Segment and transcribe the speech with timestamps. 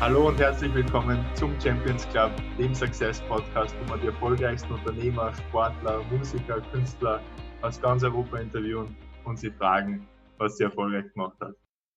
[0.00, 5.32] Hallo und herzlich willkommen zum Champions Club, dem Success Podcast, wo wir die erfolgreichsten Unternehmer,
[5.34, 7.22] Sportler, Musiker, Künstler
[7.62, 8.94] aus ganz Europa interviewen
[9.24, 10.06] und sie fragen,
[10.38, 11.54] was sie erfolgreich gemacht hat.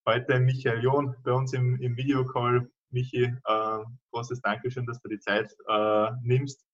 [0.07, 2.69] Heute Michael John bei uns im, im Videocall.
[2.91, 3.79] Michi, äh,
[4.11, 6.65] großes Dankeschön, dass du die Zeit äh, nimmst.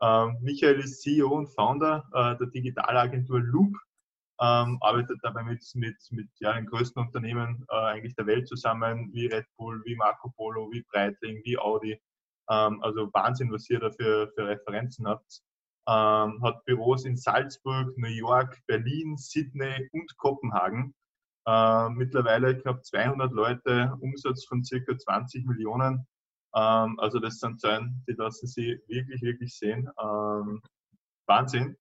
[0.00, 3.76] Äh, Michael ist CEO und Founder äh, der Digitalagentur Loop
[4.42, 9.08] ähm, arbeitet dabei mit, mit, mit ja, den größten Unternehmen äh, eigentlich der Welt zusammen,
[9.12, 12.00] wie Red Bull, wie Marco Polo, wie Breitling, wie Audi.
[12.50, 15.42] Ähm, also Wahnsinn, was ihr da für, für Referenzen habt.
[15.88, 20.92] Ähm, hat Büros in Salzburg, New York, Berlin, Sydney und Kopenhagen.
[21.46, 26.06] Äh, mittlerweile knapp 200 Leute, Umsatz von circa 20 Millionen.
[26.56, 29.88] Ähm, also das sind Zahlen, die lassen Sie wirklich, wirklich sehen.
[30.02, 30.60] Ähm,
[31.26, 31.76] Wahnsinn.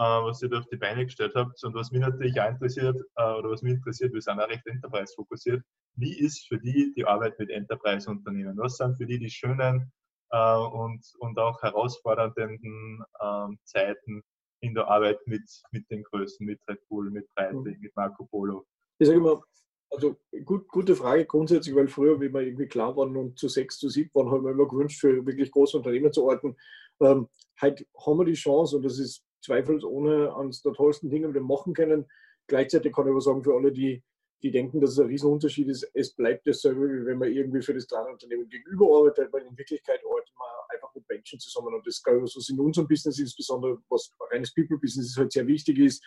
[0.00, 1.62] Äh, was ihr da auf die Beine gestellt habt.
[1.62, 4.66] Und was mich natürlich auch interessiert, äh, oder was mich interessiert, wir sind auch recht
[4.66, 5.62] Enterprise fokussiert.
[5.94, 8.56] Wie ist für die die Arbeit mit Enterprise-Unternehmen?
[8.56, 9.92] Was sind für die die schönen
[10.30, 14.22] äh, und, und auch herausfordernden ähm, Zeiten
[14.62, 18.64] in der Arbeit mit, mit den Größen, mit Red Bull, mit Breitling, mit Marco Polo?
[18.98, 19.42] Ich sage immer,
[19.90, 23.76] also gut, gute Frage grundsätzlich, weil früher, wie wir irgendwie klar waren und zu sechs,
[23.76, 26.56] zu sieben waren, haben wir immer gewünscht, für wirklich große Unternehmen zu arbeiten.
[27.02, 27.28] Ähm,
[27.60, 31.40] heute haben wir die Chance und das ist zweifelsohne eines der tollsten Dinge, die wir
[31.40, 32.06] machen können.
[32.46, 34.02] Gleichzeitig kann ich aber sagen, für alle, die,
[34.42, 37.74] die denken, dass es ein Riesenunterschied ist, es bleibt dasselbe, wie wenn man irgendwie für
[37.74, 41.74] das Unternehmen gegenüber arbeitet, weil in Wirklichkeit arbeitet man einfach mit Menschen zusammen.
[41.74, 45.46] Und das, glaube ich, was in unserem Business insbesondere, was reines People-Business ist, halt sehr
[45.46, 46.04] wichtig ist,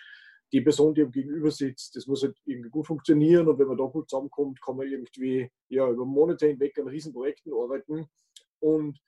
[0.52, 3.78] die Person, die am Gegenüber sitzt, das muss halt irgendwie gut funktionieren und wenn man
[3.78, 8.08] da gut zusammenkommt, kann man irgendwie ja, über Monate hinweg an Riesenprojekten arbeiten
[8.60, 9.00] und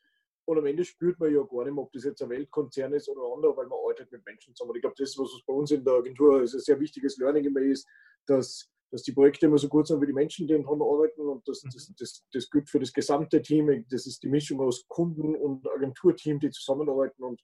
[0.45, 3.09] und am Ende spürt man ja gar nicht mehr, ob das jetzt ein Weltkonzern ist
[3.09, 4.75] oder ein anderer, weil man arbeitet mit Menschen zusammen.
[4.75, 7.61] Ich glaube, das, was bei uns in der Agentur ist, ein sehr wichtiges Learning immer
[7.61, 7.87] ist,
[8.27, 11.21] dass, dass die Projekte immer so gut sind wie die Menschen, die dran arbeiten.
[11.21, 11.95] Und das, das, mhm.
[11.97, 13.85] das, das gilt für das gesamte Team.
[13.89, 17.23] Das ist die Mischung aus Kunden und Agenturteam, die zusammenarbeiten.
[17.23, 17.41] Und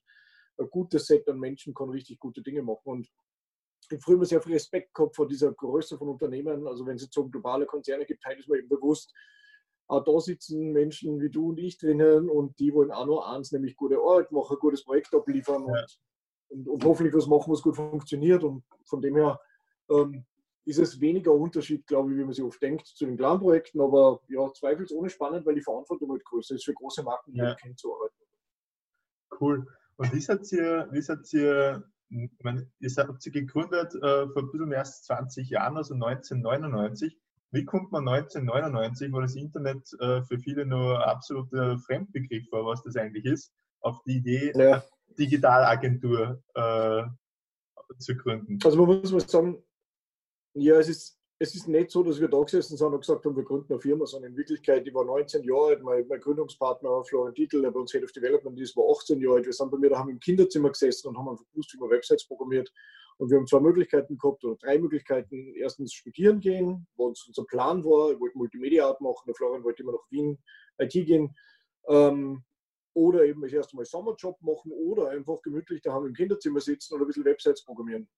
[0.58, 2.82] ein gutes Set an Menschen kann richtig gute Dinge machen.
[2.84, 3.08] Und
[3.90, 6.68] ich habe früher sehr viel Respekt gehabt vor dieser Größe von Unternehmen.
[6.68, 9.12] Also wenn es jetzt so globale Konzerne gibt, ist mir eben bewusst,
[9.92, 13.52] auch da sitzen Menschen wie du und ich drinnen und die wollen auch nur eins,
[13.52, 15.80] nämlich gute Arbeit machen, gutes Projekt abliefern ja.
[15.80, 15.98] und,
[16.48, 18.42] und, und, hoffentlich was machen, was gut funktioniert.
[18.42, 19.38] Und von dem her
[19.90, 20.24] ähm,
[20.64, 23.82] ist es weniger Unterschied, glaube ich, wie man sich oft denkt, zu den kleinen Projekten,
[23.82, 27.54] aber ja, zweifelsohne spannend, weil die Verantwortung halt größer ist für große Marken, die ja.
[27.54, 28.14] kennt zu arbeiten.
[29.38, 29.66] Cool.
[29.96, 34.50] Und wie seid ihr, wie seid ihr, meine, ihr habt sie gegründet äh, vor ein
[34.50, 37.18] bisschen mehr als 20 Jahren, also 1999.
[37.52, 42.82] Wie kommt man 1999, wo das Internet äh, für viele nur absoluter Fremdbegriff war, was
[42.82, 44.82] das eigentlich ist, auf die Idee, ja.
[45.18, 47.02] Digitalagentur äh,
[47.98, 48.58] zu gründen?
[48.64, 49.62] Also man muss mal sagen,
[50.54, 53.36] ja, es ist, es ist nicht so, dass wir da gesessen sind und gesagt haben,
[53.36, 57.04] wir gründen eine Firma, sondern in Wirklichkeit, ich war 19 Jahre alt, mein, mein Gründungspartner
[57.04, 59.46] Florian Titel, der bei uns Head of Development ist, war 18 Jahre alt.
[59.46, 62.26] Wir sind bei mir daheim im Kinderzimmer gesessen und haben einfach gewusst, wie man Websites
[62.26, 62.72] programmiert
[63.18, 65.54] und wir haben zwei Möglichkeiten gehabt oder drei Möglichkeiten.
[65.54, 68.12] Erstens studieren gehen, uns unser Plan war.
[68.12, 70.38] Ich wollte Multimedia Art machen, der Florian wollte immer nach Wien
[70.78, 71.34] IT gehen.
[71.88, 72.44] Ähm,
[72.94, 77.04] oder eben das erste Mal Sommerjob machen oder einfach gemütlich daheim im Kinderzimmer sitzen oder
[77.04, 78.08] ein bisschen Websites programmieren.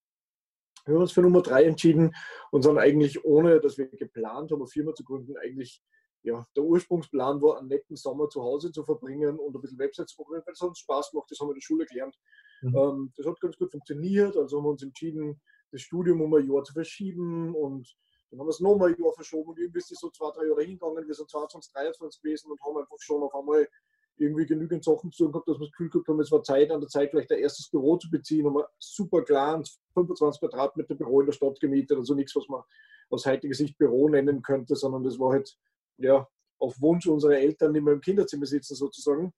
[0.84, 2.14] Wir haben uns für Nummer drei entschieden
[2.50, 5.82] und sind eigentlich, ohne dass wir geplant haben, eine Firma zu gründen, eigentlich
[6.22, 10.12] ja, der Ursprungsplan war, einen netten Sommer zu Hause zu verbringen und ein bisschen Websites
[10.12, 11.30] zu programmieren, weil es uns Spaß macht.
[11.30, 12.18] Das haben wir in der Schule gelernt.
[12.64, 12.76] Mhm.
[12.76, 14.36] Ähm, das hat ganz gut funktioniert.
[14.36, 17.94] Also haben wir uns entschieden, das Studium um ein Jahr zu verschieben und
[18.30, 20.46] dann haben wir es nochmal ein Jahr verschoben und irgendwie ist es so zwei, drei
[20.46, 21.06] Jahre hingegangen.
[21.06, 23.68] Wir sind 22, 23 gewesen und haben einfach schon auf einmal
[24.16, 26.70] irgendwie genügend Sachen zu tun gehabt, dass wir das Gefühl gehabt haben, es war Zeit
[26.70, 28.46] an der Zeit, vielleicht ein erstes Büro zu beziehen.
[28.46, 29.62] Haben wir super klar
[29.94, 32.62] 25 Quadratmeter Büro in der Stadt gemietet, also nichts, was man
[33.10, 35.56] aus heutiger Sicht Büro nennen könnte, sondern das war halt
[35.98, 36.26] ja,
[36.58, 39.32] auf Wunsch unserer Eltern nicht mehr im Kinderzimmer sitzen sozusagen.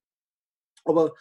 [0.85, 1.15] Aber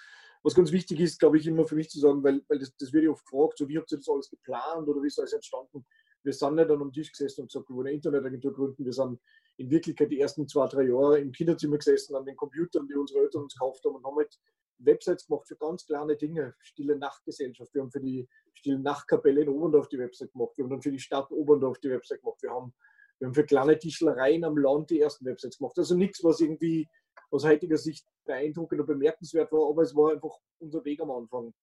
[0.46, 2.94] was ganz wichtig ist, glaube ich, immer für mich zu sagen, weil, weil das, das
[2.94, 5.34] wird ja oft gefragt, so wie habt ihr das alles geplant oder wie ist alles
[5.34, 5.84] entstanden?
[6.22, 8.86] Wir sind nicht an einem Tisch gesessen und gesagt, wir wollen eine Internetagentur gründen.
[8.86, 9.20] Wir sind
[9.58, 13.22] in Wirklichkeit die ersten zwei, drei Jahre im Kinderzimmer gesessen an den Computern, die unsere
[13.22, 14.40] Eltern uns gekauft haben und haben halt
[14.78, 16.54] Websites gemacht für ganz kleine Dinge.
[16.60, 17.74] Stille Nachtgesellschaft.
[17.74, 20.52] Wir haben für die Stille Nachtkapelle in Oberndorf die Website gemacht.
[20.58, 22.42] Wir haben dann für die Stadt Oberndorf die Website gemacht.
[22.44, 22.72] Wir haben
[23.20, 25.78] wir haben für kleine Tischlereien am Land die ersten Websites gemacht.
[25.78, 26.90] Also nichts, was irgendwie
[27.32, 31.54] aus heutiger Sicht beeindruckend oder bemerkenswert war, aber es war einfach unser Weg am Anfang.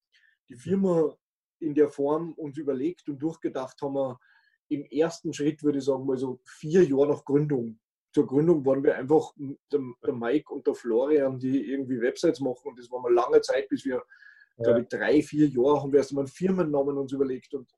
[0.48, 1.16] Die Firma
[1.60, 4.18] in der Form uns überlegt und durchgedacht haben wir
[4.68, 7.78] im ersten Schritt, würde ich sagen, mal so vier Jahre nach Gründung.
[8.14, 12.68] Zur Gründung waren wir einfach der, der Mike und der Florian, die irgendwie Websites machen
[12.68, 14.02] und das war mal lange Zeit, bis wir,
[14.58, 14.64] ja.
[14.64, 17.70] glaube ich, drei, vier Jahre haben wir erst einmal einen Firmennamen uns überlegt und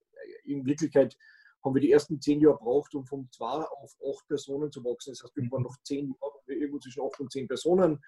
[0.44, 1.16] in Wirklichkeit
[1.64, 5.12] haben wir die ersten zehn Jahre gebraucht, um von zwei auf acht Personen zu wachsen.
[5.12, 8.02] Das heißt, wir waren noch zehn Jahre irgendwo zwischen 8 und 10 Personen.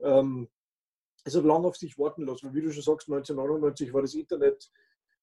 [0.00, 0.48] Ähm,
[1.24, 4.14] es hat lange auf sich warten lassen, weil wie du schon sagst, 1999 war das
[4.14, 4.70] Internet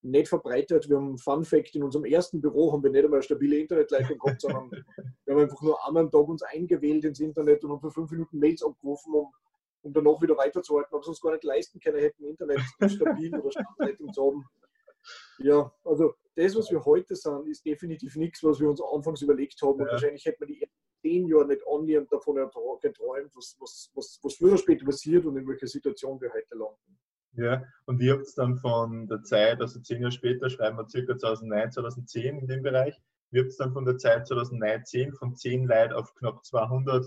[0.01, 0.89] nicht verbreitet.
[0.89, 4.17] Wir haben Fun Fact, in unserem ersten Büro haben wir nicht einmal eine stabile Internetleitung
[4.17, 4.71] gehabt, sondern
[5.25, 8.11] wir haben einfach nur einmal am Tag uns eingewählt ins Internet und haben für fünf
[8.11, 9.33] Minuten Mails abgerufen, um,
[9.81, 14.13] um danach wieder weiterzuhalten, aber sonst gar nicht leisten können hätten, Internet stabil oder Standleitung
[14.13, 14.45] zu haben.
[15.39, 19.61] Ja, also das, was wir heute sind, ist definitiv nichts, was wir uns anfangs überlegt
[19.61, 19.79] haben.
[19.79, 19.91] Und ja.
[19.93, 24.35] wahrscheinlich hätten wir die ersten zehn Jahre nicht annähernd davon geträumt, was, was, was, was
[24.35, 26.99] früher oder später passiert und in welcher Situation wir heute landen.
[27.33, 30.89] Ja, und ihr habt es dann von der Zeit, also zehn Jahre später, schreiben wir
[30.89, 32.99] circa 2009, 2010 in dem Bereich,
[33.31, 37.05] wir habt es dann von der Zeit 2009, von 10 Leuten auf knapp 200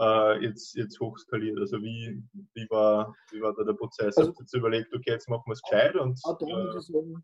[0.00, 1.58] äh, jetzt, jetzt hochskaliert.
[1.58, 2.22] Also wie,
[2.54, 4.16] wie, war, wie war da der Prozess?
[4.16, 6.18] Also, Habt ihr jetzt überlegt, okay, jetzt machen wir es gescheit und.
[6.24, 7.20] Äh,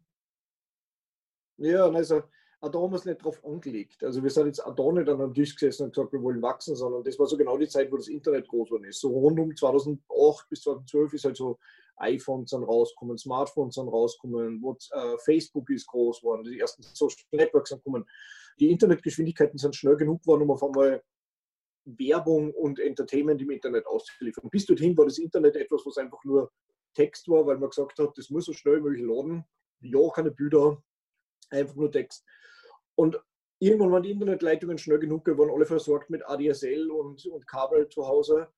[1.59, 2.23] ja, also
[2.61, 4.03] auch da haben wir es nicht drauf angelegt.
[4.03, 6.41] Also wir sind jetzt auch da nicht an einem Tisch gesessen und gesagt, wir wollen
[6.41, 9.01] wachsen, sondern das war so genau die Zeit, wo das Internet groß geworden ist.
[9.01, 11.59] So rund um 2008 bis 2012 ist halt so
[11.97, 14.63] iPhones sind rausgekommen, Smartphones sind rausgekommen,
[14.93, 18.05] äh, Facebook ist groß geworden, die ersten Social Networks sind gekommen.
[18.59, 21.03] Die Internetgeschwindigkeiten sind schnell genug geworden, um auf einmal
[21.85, 24.49] Werbung und Entertainment im Internet auszuliefern.
[24.51, 26.51] Bis dorthin war das Internet etwas, was einfach nur
[26.95, 29.45] Text war, weil man gesagt hat, das muss so schnell wie möglich laden.
[29.81, 30.83] Ja, keine Bilder,
[31.51, 32.25] einfach nur Text.
[32.97, 33.21] Und
[33.59, 38.07] irgendwann waren die Internetleitungen schnell genug geworden, alle versorgt mit ADSL und, und Kabel zu
[38.07, 38.49] Hause.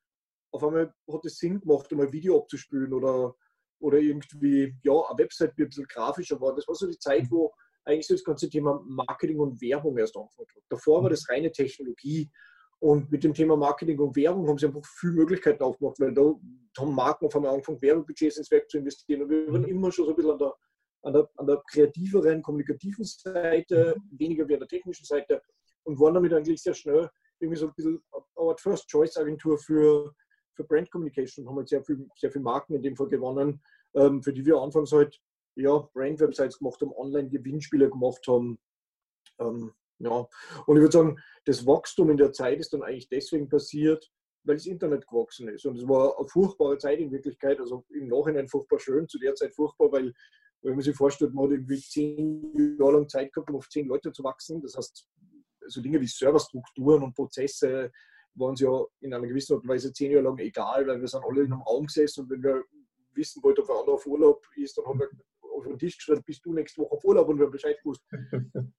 [0.52, 3.34] Auf einmal hat es Sinn gemacht, um ein Video abzuspülen oder,
[3.80, 6.54] oder irgendwie, ja, eine Website, die ein bisschen grafischer war.
[6.54, 7.52] Das war so die Zeit, wo
[7.84, 10.62] eigentlich so das ganze Thema Marketing und Werbung erst angefangen hat.
[10.68, 12.30] Davor war das reine Technologie.
[12.78, 16.34] Und mit dem Thema Marketing und Werbung haben sie einfach viele Möglichkeiten aufgemacht, weil da
[16.78, 19.22] haben Marken auf einmal angefangen, Werbebudgets ins Web zu investieren.
[19.22, 19.68] Und wir waren mhm.
[19.68, 20.52] immer schon so ein bisschen an der
[21.06, 25.40] an der, an der kreativeren, kommunikativen Seite, weniger wie an der technischen Seite
[25.84, 27.08] und waren damit eigentlich sehr schnell
[27.38, 28.02] irgendwie so ein bisschen
[28.36, 30.12] eine First-Choice-Agentur für,
[30.54, 33.62] für Brand Communication und haben halt sehr viel, sehr viel Marken in dem Fall gewonnen,
[33.94, 35.16] ähm, für die wir anfangs halt
[35.54, 38.58] ja, Brand-Websites gemacht haben, Online-Gewinnspiele gemacht haben.
[39.38, 40.28] Ähm, ja.
[40.66, 44.10] Und ich würde sagen, das Wachstum in der Zeit ist dann eigentlich deswegen passiert,
[44.42, 45.64] weil das Internet gewachsen ist.
[45.66, 49.34] Und es war eine furchtbare Zeit in Wirklichkeit, also im Nachhinein furchtbar schön, zu der
[49.36, 50.12] Zeit furchtbar, weil
[50.66, 53.86] wenn man sich vorstellt, man hat irgendwie zehn Jahre lang Zeit gehabt, um auf zehn
[53.86, 54.60] Leute zu wachsen.
[54.60, 55.08] Das heißt,
[55.68, 57.92] so Dinge wie Serverstrukturen und Prozesse
[58.34, 61.08] waren uns ja in einer gewissen Art und Weise zehn Jahre lang egal, weil wir
[61.08, 62.64] sind alle in einem Raum gesessen und wenn wir
[63.14, 65.08] wissen wollten, ob ein anderer auf Urlaub ist, dann haben wir
[65.54, 68.02] auf den Tisch geschrieben, bist du nächste Woche auf Urlaub und wir haben Bescheid gewusst.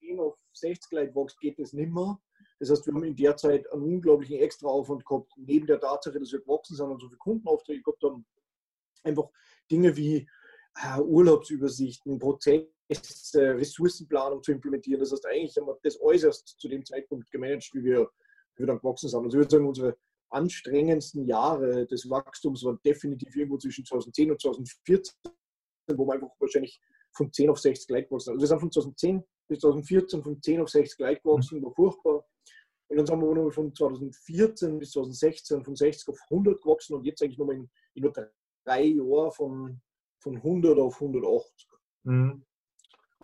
[0.00, 2.20] Wenn auf 60 Leute wächst, geht das nicht mehr.
[2.60, 6.32] Das heißt, wir haben in der Zeit einen unglaublichen Extraaufwand gehabt, neben der Tatsache, dass
[6.32, 8.24] wir gewachsen sind und so viele Kundenaufträge gehabt haben.
[9.02, 9.28] Einfach
[9.70, 10.28] Dinge wie
[11.00, 12.66] Urlaubsübersichten, Prozesse,
[13.34, 15.00] Ressourcenplanung zu implementieren.
[15.00, 18.10] Das heißt, eigentlich haben wir das äußerst zu dem Zeitpunkt gemanagt, wie wir,
[18.54, 19.24] wie wir dann gewachsen sind.
[19.24, 19.96] Also ich würde sagen, unsere
[20.30, 25.14] anstrengendsten Jahre des Wachstums waren definitiv irgendwo zwischen 2010 und 2014,
[25.94, 26.80] wo wir einfach wahrscheinlich
[27.12, 28.34] von 10 auf 60 gleich gewachsen sind.
[28.34, 32.26] Also wir sind von 2010 bis 2014 von 10 auf 60 gleich gewachsen, war furchtbar.
[32.88, 37.22] Und dann sind wir von 2014 bis 2016 von 60 auf 100 gewachsen und jetzt
[37.22, 38.12] eigentlich nochmal in, in nur
[38.64, 39.80] drei Jahren von
[40.26, 41.68] von 100 auf 180.
[42.02, 42.42] Mhm.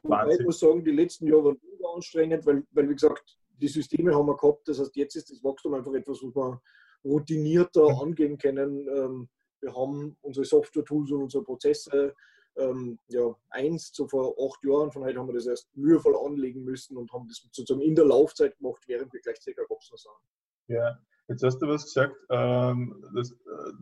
[0.04, 4.26] Ich muss sagen, die letzten Jahre waren anstrengend, weil, weil, wie gesagt, die Systeme haben
[4.26, 4.68] wir gehabt.
[4.68, 6.60] Das heißt, jetzt ist das Wachstum einfach etwas, was wir
[7.04, 7.98] routinierter mhm.
[8.00, 8.88] angehen können.
[8.88, 9.28] Ähm,
[9.60, 12.14] wir haben unsere Software-Tools und unsere Prozesse.
[12.56, 16.62] Ähm, ja, eins, so vor acht Jahren von heute haben wir das erst mühevoll anlegen
[16.62, 20.76] müssen und haben das sozusagen in der Laufzeit gemacht, während wir gleichzeitig erwachsen sind.
[20.76, 23.34] Ja, jetzt hast du was gesagt, ähm, dass,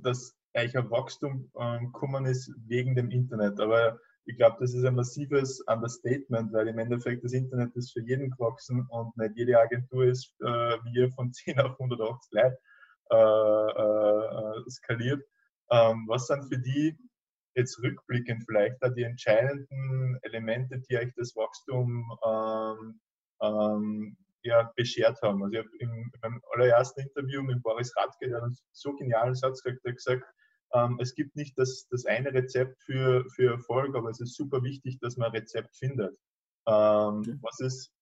[0.03, 3.61] dass eigentlich ein Wachstum ähm, gekommen ist wegen dem Internet.
[3.61, 8.03] Aber ich glaube, das ist ein massives Understatement, weil im Endeffekt das Internet ist für
[8.03, 12.59] jeden gewachsen und nicht jede Agentur ist äh, wie von 10 auf 180 Leute
[13.11, 15.23] äh, äh, skaliert.
[15.71, 16.97] Ähm, was sind für die
[17.55, 23.01] jetzt rückblickend vielleicht da die entscheidenden Elemente, die euch das Wachstum ähm,
[23.43, 25.43] ähm, ja, beschert haben?
[25.43, 29.63] Also ich habe im, im allerersten Interview mit Boris Radke, der einen so genialen Satz
[29.63, 30.25] gesagt, hat gesagt,
[30.75, 34.63] ähm, es gibt nicht das, das eine Rezept für, für Erfolg, aber es ist super
[34.63, 36.17] wichtig, dass man ein Rezept findet.
[36.67, 37.93] Ähm, was ist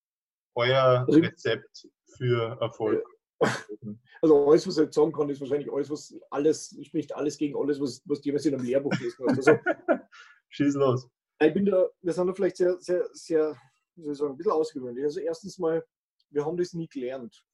[0.55, 3.05] euer Rezept für Erfolg?
[4.21, 7.57] Also alles, was ich jetzt sagen kann, ist wahrscheinlich alles, was alles, spricht alles gegen
[7.57, 9.37] alles, was, was jemals in einem Lehrbuch gelesen hat.
[9.37, 9.53] Also,
[10.49, 11.09] Schieß los.
[11.41, 13.57] Ich bin da, wir sind da vielleicht sehr, sehr, sehr,
[13.95, 15.05] wie soll ich sagen, ein bisschen ausgewöhnlich.
[15.05, 15.85] Also erstens mal,
[16.31, 17.45] wir haben das nie gelernt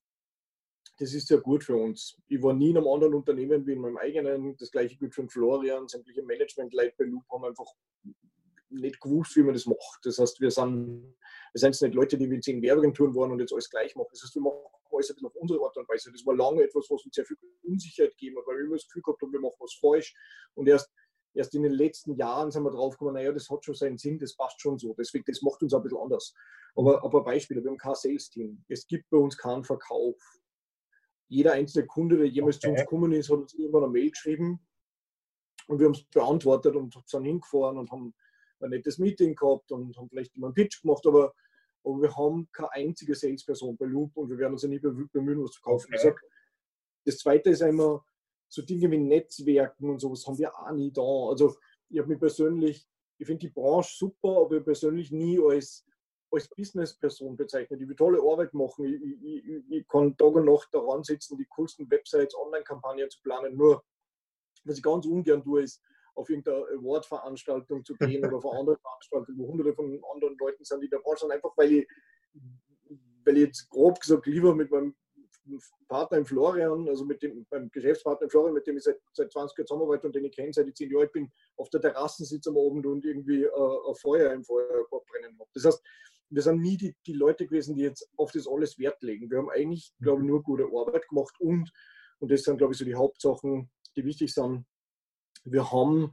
[0.98, 2.16] das ist sehr gut für uns.
[2.28, 4.56] Ich war nie in einem anderen Unternehmen wie in meinem eigenen.
[4.56, 5.88] Das gleiche gilt für Florian.
[5.88, 7.66] Sämtliche Management-Leute bei Loop haben einfach
[8.70, 10.00] nicht gewusst, wie man das macht.
[10.04, 11.14] Das heißt, wir sind,
[11.52, 14.08] wir sind nicht Leute, die wie zehn Werbeagenturen waren und jetzt alles gleich machen.
[14.12, 14.58] Das heißt, wir machen
[14.90, 16.12] alles ein auf unsere Art und Weise.
[16.12, 18.86] Das war lange etwas, was uns sehr viel Unsicherheit gegeben hat, weil wir immer das
[18.86, 20.14] Gefühl gehabt haben, wir machen was falsch.
[20.54, 20.90] Und erst,
[21.34, 24.18] erst in den letzten Jahren sind wir drauf gekommen, naja, das hat schon seinen Sinn,
[24.18, 24.94] das passt schon so.
[24.94, 26.34] Deswegen, das macht uns ein bisschen anders.
[26.76, 28.64] Aber, aber Beispiele, wir haben kein Sales-Team.
[28.68, 30.16] Es gibt bei uns keinen Verkauf.
[31.28, 32.66] Jeder einzelne Kunde, der jemals okay.
[32.66, 34.60] zu uns gekommen ist, hat uns irgendwann eine Mail geschrieben
[35.66, 38.14] und wir haben es beantwortet und sind hingefahren und haben
[38.60, 41.34] ein nettes Meeting gehabt und haben vielleicht immer einen Pitch gemacht, aber,
[41.82, 45.42] aber wir haben keine einzige Salesperson bei Loop und wir werden uns ja nie bemühen,
[45.42, 45.92] was zu kaufen.
[45.94, 46.14] Okay.
[47.04, 48.00] Das zweite ist einmal
[48.48, 51.02] so Dinge wie Netzwerken und sowas haben wir auch nie da.
[51.02, 51.56] Also
[51.88, 52.86] ich habe mich persönlich,
[53.18, 55.84] ich finde die Branche super, aber ich persönlich nie als,
[56.34, 57.80] als Businessperson bezeichnet.
[57.80, 58.84] Ich will tolle Arbeit machen.
[58.84, 63.20] Ich, ich, ich, ich kann Tag und Nacht daran sitzen, die coolsten Websites, Online-Kampagnen zu
[63.22, 63.56] planen.
[63.56, 63.82] Nur,
[64.64, 65.80] was ich ganz ungern tue, ist,
[66.14, 70.64] auf irgendeine Award-Veranstaltung zu gehen oder auf eine andere Veranstaltung, wo hunderte von anderen Leuten
[70.64, 71.88] sind, die da sind, einfach weil ich,
[73.24, 74.94] weil ich jetzt grob gesagt lieber mit meinem
[75.88, 79.30] Partner im Florian, also mit dem meinem Geschäftspartner im Florian, mit dem ich seit, seit
[79.30, 81.80] 20 Jahren zusammenarbeite und den ich kenne, seit ich 10 Jahre alt bin, auf der
[81.80, 85.50] Terrasse sitze am Abend und irgendwie äh, ein Feuer im Feuerkorb brennen habe.
[85.52, 85.82] Das heißt,
[86.30, 89.30] wir sind nie die, die Leute gewesen, die jetzt auf das alles Wert legen.
[89.30, 91.70] Wir haben eigentlich, glaube ich, nur gute Arbeit gemacht und,
[92.18, 94.64] und das sind, glaube ich, so die Hauptsachen, die wichtig sind,
[95.44, 96.12] wir haben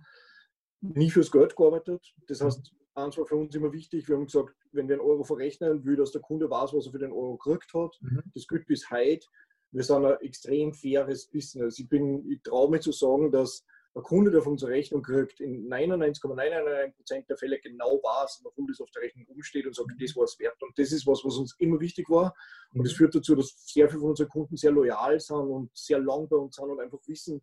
[0.82, 2.14] nie fürs Geld gearbeitet.
[2.28, 2.46] Das mhm.
[2.46, 5.84] heißt, eins war für uns immer wichtig, wir haben gesagt, wenn wir einen Euro verrechnen,
[5.86, 7.98] will, dass der Kunde weiß, was er für den Euro gekriegt hat.
[8.02, 8.24] Mhm.
[8.34, 9.26] Das gilt bis heute.
[9.72, 11.80] Wir sind ein extrem faires Business.
[11.80, 15.68] Ich, ich traue mich zu sagen, dass ein Kunde, der von unserer Rechnung kriegt, in
[15.68, 20.24] 99,999% der Fälle genau weiß, warum das auf der Rechnung umsteht und sagt, das war
[20.24, 20.62] es wert.
[20.62, 22.34] Und das ist was, was uns immer wichtig war.
[22.74, 22.98] Und das mhm.
[22.98, 26.38] führt dazu, dass sehr viele von unseren Kunden sehr loyal sind und sehr lang bei
[26.38, 27.42] uns sind und einfach wissen,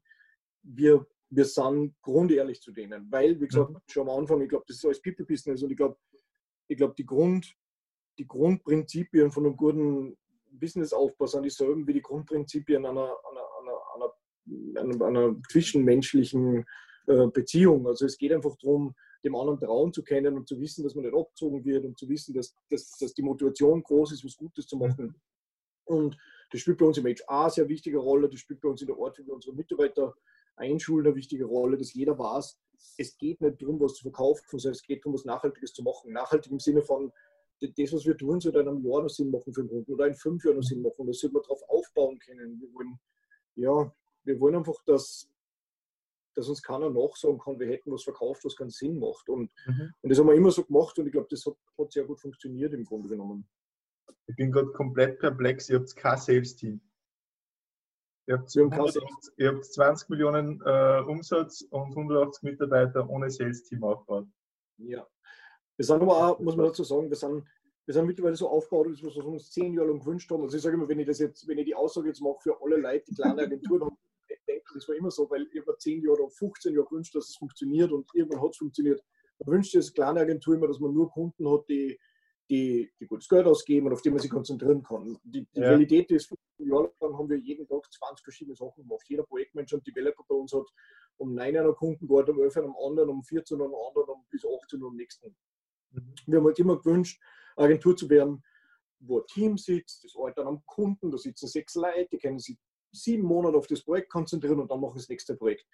[0.62, 3.78] wir wir sind grundehrlich zu denen, weil, wie gesagt, mhm.
[3.86, 5.96] schon am Anfang, ich glaube, das ist alles People-Business und ich glaube,
[6.68, 7.54] ich glaube, die, Grund,
[8.18, 10.16] die Grundprinzipien von einem guten
[10.50, 13.77] Businessaufbau sind dieselben wie die Grundprinzipien einer, einer, einer,
[14.76, 16.64] einer, einer zwischenmenschlichen
[17.06, 17.86] äh, Beziehung.
[17.86, 21.04] Also es geht einfach darum, dem anderen Trauen zu kennen und zu wissen, dass man
[21.04, 24.66] nicht abgezogen wird und zu wissen, dass, dass, dass die Motivation groß ist, was Gutes
[24.66, 25.14] zu machen.
[25.84, 26.16] Und
[26.50, 28.86] das spielt bei uns im HR eine sehr wichtige Rolle, das spielt bei uns in
[28.86, 30.14] der wir unsere Mitarbeiter
[30.56, 32.58] Einschulen eine wichtige Rolle, dass jeder weiß,
[32.96, 36.12] es geht nicht darum, was zu verkaufen, sondern es geht darum, was Nachhaltiges zu machen.
[36.12, 37.12] Nachhaltig im Sinne von,
[37.60, 40.06] das, was wir tun, sollte in einem Jahr noch Sinn machen für den Kunden oder
[40.06, 41.06] in fünf Jahren noch Sinn machen.
[41.06, 42.60] Da sollte man darauf aufbauen können.
[42.60, 42.98] Wir wollen,
[43.56, 43.92] ja,
[44.24, 45.28] wir wollen einfach, dass,
[46.34, 49.28] dass uns keiner nachsagen kann, wir hätten was verkauft, was keinen Sinn macht.
[49.28, 49.92] Und, mhm.
[50.00, 52.20] und das haben wir immer so gemacht und ich glaube, das hat, hat, sehr gut
[52.20, 53.48] funktioniert im Grunde genommen.
[54.26, 56.80] Ich bin gerade komplett perplex, ihr habt kein Sales-Team.
[58.26, 59.02] Ihr habt, 180,
[59.38, 64.26] ihr habt 20 Millionen äh, Umsatz und 180 Mitarbeiter ohne Sales-Team aufgebaut.
[64.76, 65.06] Ja.
[65.78, 67.46] Wir sind aber auch, muss man dazu sagen, wir sind,
[67.86, 70.42] wir sind mittlerweile so aufgebaut, dass wir uns zehn Jahre lang gewünscht haben.
[70.42, 72.60] Also ich sage immer, wenn ich das jetzt, wenn ich die Aussage jetzt mache für
[72.60, 73.96] alle Leute, die kleine Agenturen haben,
[74.74, 77.36] das war immer so, weil ich mir 10 Jahre oder 15 Jahre gewünscht, dass es
[77.36, 79.02] funktioniert und irgendwann hat es funktioniert.
[79.38, 81.98] Man wünscht sich als kleine Agentur immer, dass man nur Kunden hat, die,
[82.50, 85.18] die, die gutes Geld ausgeben und auf die man sich konzentrieren kann.
[85.22, 85.68] Die, die ja.
[85.68, 89.04] Realität ist, Jahre lang haben wir jeden Tag 20 verschiedene Sachen gemacht.
[89.08, 90.66] Jeder Projektmensch und Developer bei uns hat
[91.18, 93.74] um 9 Uhr einen Kunden gehabt, um 11 Uhr am anderen, um 14 Uhr am
[93.74, 95.36] anderen und bis 18 Uhr am nächsten.
[95.90, 96.14] Mhm.
[96.26, 97.20] Wir haben halt immer gewünscht,
[97.56, 98.42] Agentur zu werden,
[99.00, 102.58] wo ein Team sitzt, das arbeitet am Kunden, da sitzen sechs Leute, die können sich
[102.92, 105.66] sieben Monate auf das Projekt konzentrieren und dann machen das nächste Projekt.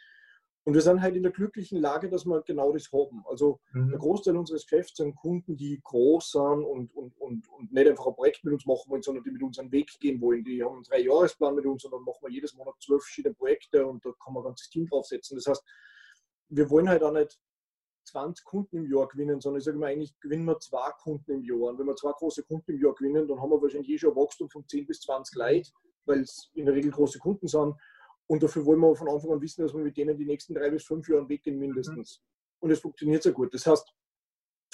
[0.66, 3.23] Und wir sind halt in der glücklichen Lage, dass wir genau das haben.
[3.28, 3.90] Also mhm.
[3.90, 8.06] der Großteil unseres Geschäfts sind Kunden, die groß sind und, und, und, und nicht einfach
[8.06, 10.42] ein Projekt mit uns machen wollen, sondern die mit uns einen Weg gehen wollen.
[10.42, 13.87] Die haben einen Drei-Jahres-Plan mit uns und dann machen wir jedes Monat zwölf verschiedene Projekte
[13.87, 15.37] und da kann man ein ganzes Team draufsetzen.
[15.37, 15.62] Das heißt,
[16.49, 17.38] wir wollen halt auch nicht
[18.04, 21.42] 20 Kunden im Jahr gewinnen, sondern ich sage mal, eigentlich gewinnen wir zwei Kunden im
[21.42, 21.71] Jahr.
[21.71, 24.11] Und wenn wir zwei große Kunden im Jahr gewinnen, dann haben wir wahrscheinlich eh schon
[24.11, 25.71] ein Wachstum von 10 bis 20 Leute,
[26.06, 27.75] weil es in der Regel große Kunden sind.
[28.26, 30.70] Und dafür wollen wir von Anfang an wissen, dass wir mit denen die nächsten drei
[30.70, 32.20] bis fünf Jahre weggehen mindestens.
[32.20, 32.64] Mhm.
[32.64, 33.52] Und es funktioniert sehr gut.
[33.52, 33.92] Das heißt,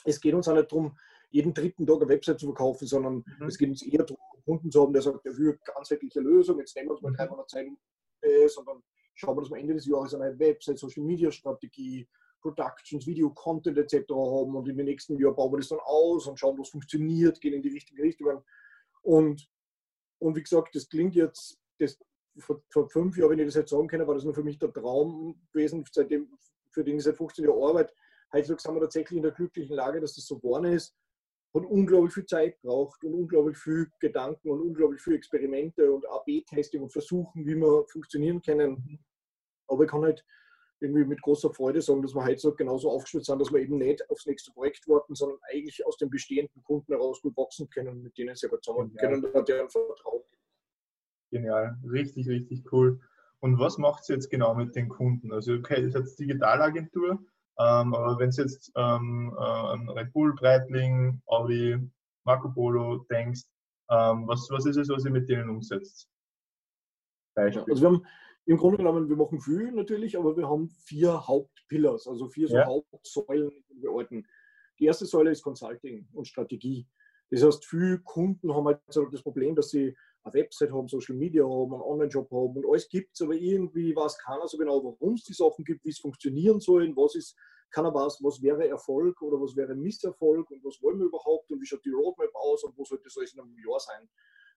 [0.05, 0.97] es geht uns auch nicht darum,
[1.31, 3.47] jeden dritten Tag eine Website zu verkaufen, sondern mhm.
[3.47, 6.21] es geht uns eher darum, einen Kunden zu haben, der sagt, er will eine ganzheitliche
[6.21, 7.67] Lösung, jetzt nehmen wir uns mal drei Monate Zeit,
[8.23, 8.83] äh, sondern
[9.15, 12.09] schauen wir, dass wir Ende des Jahres eine Website, Social Media Strategie,
[12.41, 14.09] Productions, Video, Content etc.
[14.11, 17.41] haben und in den nächsten Jahren bauen wir das dann aus und schauen, was funktioniert,
[17.41, 18.43] gehen in die richtige Richtung.
[19.03, 19.49] Und,
[20.21, 21.99] und wie gesagt, das klingt jetzt, das
[22.39, 24.59] vor, vor, fünf Jahren, wenn ich das jetzt sagen kann, war das nur für mich
[24.59, 26.31] der Traum gewesen, seitdem,
[26.71, 27.95] für den ich seit 15 Jahren arbeite.
[28.33, 30.95] Heutzutage sind wir tatsächlich in der glücklichen Lage, dass das so geworden ist.
[31.53, 36.83] Hat unglaublich viel Zeit braucht und unglaublich viel Gedanken und unglaublich viel Experimente und AB-Testing
[36.83, 39.05] und Versuchen, wie wir funktionieren können.
[39.67, 40.25] Aber ich kann halt
[40.81, 44.09] irgendwie mit großer Freude sagen, dass wir heute genauso aufgestellt sind, dass wir eben nicht
[44.11, 48.03] aufs nächste Projekt warten, sondern eigentlich aus den bestehenden Kunden heraus gut wachsen können und
[48.03, 50.23] mit denen gut zusammenarbeiten können und deren Vertrauen.
[51.31, 53.01] Genial, richtig, richtig cool.
[53.41, 55.33] Und was macht ihr jetzt genau mit den Kunden?
[55.33, 57.13] Also, okay, das ist jetzt Digitalagentur,
[57.59, 61.79] ähm, aber wenn du jetzt ähm, äh, an Red Bull, Breitling, Audi,
[62.25, 63.43] Marco Polo denkst,
[63.91, 66.09] ähm, was, was ist es, was ihr mit denen umsetzt?
[67.35, 67.65] Beispiel.
[67.69, 68.07] Also wir haben
[68.51, 72.57] im Grunde genommen, wir machen viel natürlich, aber wir haben vier Hauptpillars, also vier so
[72.57, 72.67] ja.
[72.67, 74.27] Hauptsäulen, die wir arbeiten.
[74.81, 76.85] Die erste Säule ist Consulting und Strategie.
[77.31, 78.81] Das heißt, viele Kunden haben halt
[79.13, 82.89] das Problem, dass sie eine Website haben, Social Media haben, einen Online-Shop haben und alles
[82.89, 86.01] gibt es, aber irgendwie weiß keiner so genau, warum es die Sachen gibt, wie es
[86.01, 87.37] funktionieren sollen, was ist,
[87.71, 91.61] keiner weiß, was wäre Erfolg oder was wäre Misserfolg und was wollen wir überhaupt und
[91.61, 94.09] wie schaut die Roadmap aus und wo sollte das alles in einem Jahr sein.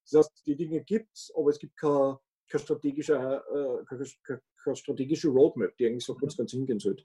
[0.02, 2.18] Das heißt, die Dinge gibt es, aber es gibt keine,
[2.54, 7.04] keine, strategische, äh, keine, strategische Roadmap, die eigentlich so kurz ganz hingehen sollte.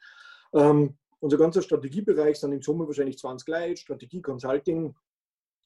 [0.53, 4.95] Ähm, unser ganzer Strategiebereich sind in Summe wahrscheinlich 20 Leute, Strategie, Consulting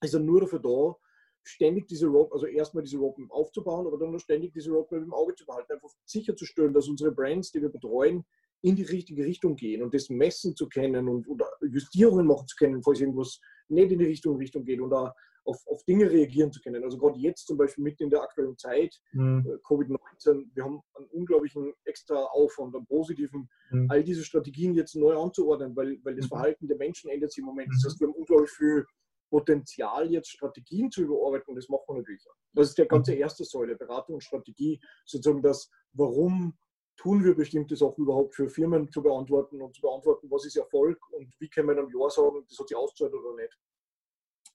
[0.02, 0.96] ist dann nur dafür da,
[1.44, 5.12] ständig diese Roadmap, also erstmal diese Roadmap aufzubauen, aber dann noch ständig diese Roadmap im
[5.12, 8.24] Auge zu behalten, einfach sicherzustellen, dass unsere Brands, die wir betreuen,
[8.62, 12.54] in die richtige Richtung gehen und das messen zu können und oder Justierungen machen zu
[12.56, 15.12] können, falls irgendwas nicht in die Richtung, Richtung geht und da
[15.44, 16.84] auf, auf Dinge reagieren zu können.
[16.84, 19.44] Also gerade jetzt zum Beispiel mit in der aktuellen Zeit, mhm.
[19.46, 23.90] Äh, Covid-19, wir haben einen unglaublichen extra Aufwand, einen positiven, mhm.
[23.90, 26.30] all diese Strategien jetzt neu anzuordnen, weil, weil das mhm.
[26.30, 27.68] Verhalten der Menschen ändert sich im Moment.
[27.74, 28.84] Das heißt, wir haben unglaublich viel
[29.30, 32.36] Potenzial, jetzt Strategien zu überarbeiten das machen wir natürlich auch.
[32.52, 36.54] Das ist der ganze erste Säule, Beratung und Strategie, sozusagen das, warum
[36.96, 40.98] tun wir bestimmte Sachen überhaupt für Firmen zu beantworten und zu beantworten, was ist Erfolg
[41.12, 43.58] und wie können wir einem Jahr sagen, das hat sich ausgezahlt oder nicht.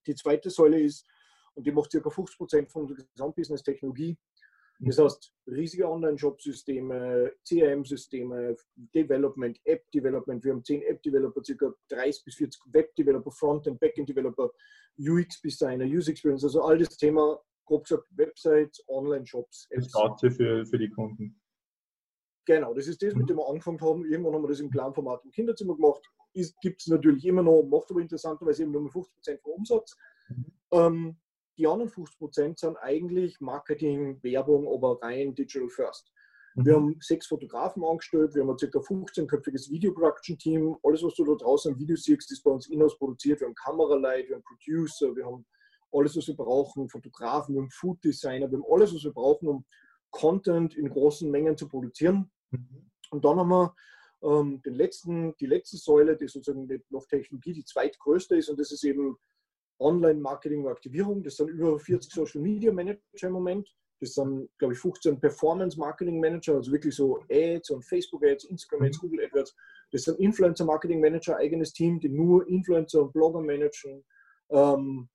[0.07, 1.05] Die zweite Säule ist,
[1.55, 2.09] und die macht ca.
[2.09, 4.17] 50 Prozent von unserer Gesamtbusiness Technologie,
[4.79, 8.55] das heißt, riesige Online-Shop-Systeme, CRM-Systeme,
[8.93, 10.43] Development, App-Development.
[10.43, 11.73] Wir haben 10 App-Developer, ca.
[11.89, 14.51] 30 bis 40 Web-Developer, Frontend, Backend-Developer,
[14.99, 19.67] UX-Designer, User-Experience, also all das Thema, grob gesagt, Websites, Online-Shops.
[19.71, 21.41] Das Ganze für, für die Kunden.
[22.45, 24.05] Genau, das ist das, mit dem wir angefangen haben.
[24.05, 26.07] Irgendwann haben wir das im kleinen Format im Kinderzimmer gemacht.
[26.61, 29.97] Gibt es natürlich immer noch, macht aber interessanterweise eben nur 50% vom Umsatz.
[30.29, 30.45] Mhm.
[30.71, 31.17] Ähm,
[31.57, 36.11] die anderen 50 Prozent sind eigentlich Marketing, Werbung, aber rein Digital First.
[36.55, 36.65] Mhm.
[36.65, 38.79] Wir haben sechs Fotografen angestellt, wir haben ein ca.
[38.79, 40.77] 15-köpfiges Video-Production-Team.
[40.83, 43.39] Alles, was du da draußen im Video siehst, ist bei uns in-house produziert.
[43.39, 45.45] Wir haben Kameraleute, wir haben Producer, wir haben
[45.91, 49.65] alles, was wir brauchen, Fotografen, wir haben Food-Designer, wir haben alles, was wir brauchen, um
[50.11, 52.29] Content in großen Mengen zu produzieren.
[52.51, 52.91] Mhm.
[53.11, 53.75] Und dann haben wir
[54.23, 58.71] ähm, den letzten, die letzte Säule, die sozusagen noch Technologie die zweitgrößte ist, und das
[58.71, 59.17] ist eben
[59.79, 61.23] Online-Marketing und Aktivierung.
[61.23, 63.69] Das sind über 40 Social Media Manager im Moment.
[63.99, 68.45] Das sind, glaube ich, 15 Performance Marketing Manager, also wirklich so Ads und Facebook Ads,
[68.45, 69.01] Instagram Ads, mhm.
[69.01, 69.55] Google AdWords.
[69.91, 74.03] Das sind Influencer Marketing Manager, eigenes Team, die nur Influencer und Blogger managen.
[74.49, 75.09] Ähm,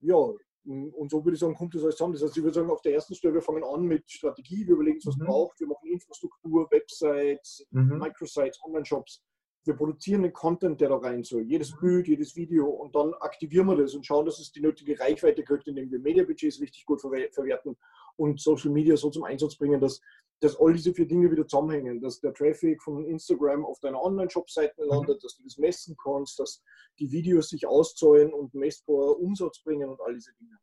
[0.00, 0.32] ja,
[0.68, 2.14] und so würde ich sagen, kommt das alles zusammen.
[2.14, 4.74] Das heißt, ich würde sagen, auf der ersten Stelle, wir fangen an mit Strategie, wir
[4.74, 5.24] überlegen was mhm.
[5.24, 7.98] braucht, wir machen Infrastruktur, Websites, mhm.
[7.98, 9.22] Microsites, Online-Shops
[9.68, 11.42] wir produzieren den Content, der da rein soll.
[11.42, 14.98] Jedes Bild, jedes Video und dann aktivieren wir das und schauen, dass es die nötige
[14.98, 17.76] Reichweite kriegt, indem wir Media-Budgets richtig gut verwerten
[18.16, 20.00] und Social Media so zum Einsatz bringen, dass,
[20.40, 24.82] dass all diese vier Dinge wieder zusammenhängen, dass der Traffic von Instagram auf deiner Online-Shop-Seiten
[24.82, 24.88] mhm.
[24.88, 25.22] landet, mhm.
[25.22, 26.62] dass du das messen kannst, dass
[26.98, 30.58] die Videos sich auszahlen und messbar Umsatz bringen und all diese Dinge.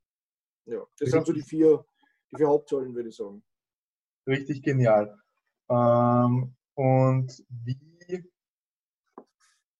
[0.65, 1.11] Ja, das richtig.
[1.11, 1.85] sind so die vier,
[2.31, 3.43] die vier Hauptsäulen, würde ich sagen.
[4.27, 5.17] Richtig genial.
[5.69, 7.79] Ähm, und wie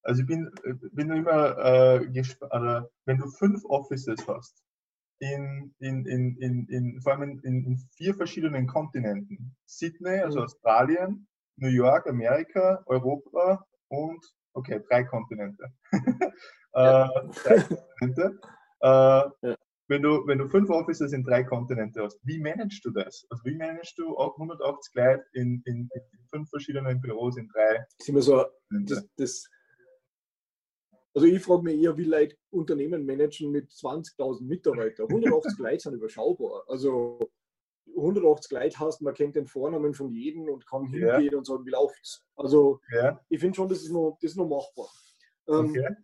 [0.06, 0.52] also ich bin,
[0.92, 4.64] bin immer äh, gespannt, wenn du fünf Offices hast,
[5.20, 9.56] in, in, in, in, in, vor allem in, in vier verschiedenen Kontinenten.
[9.66, 10.46] Sydney, also mhm.
[10.46, 14.24] Australien, New York, Amerika, Europa und,
[14.54, 15.72] okay, drei Kontinente.
[15.92, 17.08] äh,
[17.44, 17.60] drei
[18.00, 18.40] Kontinente.
[18.82, 19.56] Äh, ja.
[19.88, 23.26] wenn, du, wenn du fünf Offices in drei Kontinente hast, wie managst du das?
[23.30, 27.78] Also wie managst du 180 Leute in, in, in fünf verschiedenen Büros in drei?
[27.78, 29.50] Das ist immer so, das, das,
[31.16, 35.08] also ich frage mich eher, wie Leute Unternehmen managen mit 20.000 Mitarbeitern.
[35.08, 36.64] 180 Leute sind überschaubar.
[36.68, 37.32] Also
[37.96, 41.38] 180 Leute hast, man kennt den Vornamen von jedem und kann hingehen ja.
[41.38, 42.22] und sagen, wie läuft's.
[42.36, 43.18] Also ja.
[43.30, 44.90] ich finde schon, das ist noch, das ist noch machbar.
[45.48, 45.96] Ähm, okay.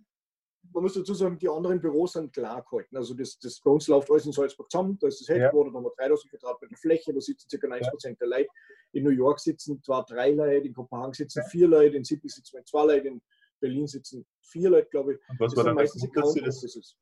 [0.73, 2.95] Man muss dazu sagen, die anderen Büros sind klar gehalten.
[2.95, 5.71] Also das, das, bei uns läuft alles in Salzburg zusammen, da ist das Headquarter, ja.
[5.73, 7.67] da haben wir 3000 Quadratmeter Fläche, da sitzen ca.
[7.67, 8.49] 90 Prozent der Leute.
[8.93, 12.61] In New York sitzen zwar drei Leute, in Kopenhagen sitzen vier Leute, in Sydney sitzen
[12.65, 13.21] zwei Leute, in
[13.61, 15.19] Berlin sitzen vier Leute, glaube ich.
[15.29, 16.97] Und was das war dann meistens Account Offices.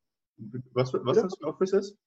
[0.72, 1.28] Was, was ja.
[1.28, 1.98] für Offices?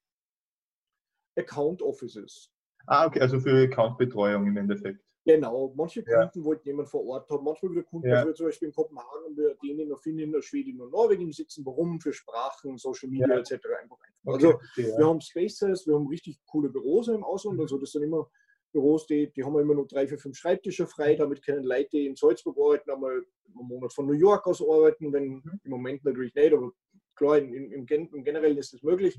[1.35, 2.49] Account Offices.
[2.85, 5.03] Ah, okay, also für Account-Betreuung im Endeffekt.
[5.25, 6.45] Genau, manche Kunden ja.
[6.45, 8.17] wollten jemanden vor Ort haben, manchmal wieder Kunden, ja.
[8.17, 12.01] also zum Beispiel in Kopenhagen, wir Dänen, Finnen, Schweden und Norwegen sitzen, warum?
[12.01, 13.37] Für Sprachen, Social Media ja.
[13.37, 13.53] etc.
[13.81, 13.97] Einfach.
[14.25, 14.33] Okay.
[14.33, 17.61] Also okay, wir haben Spaces, wir haben richtig coole Büros im Ausland, mhm.
[17.61, 18.29] also das sind immer
[18.73, 22.07] Büros, die, die haben immer nur drei, vier, fünf Schreibtische frei, damit können Leute, die
[22.07, 25.59] in Salzburg arbeiten, einmal einen Monat von New York aus arbeiten, wenn mhm.
[25.63, 26.71] im Moment natürlich nicht, aber
[27.15, 29.15] klar, im, im, im Generellen ist das möglich.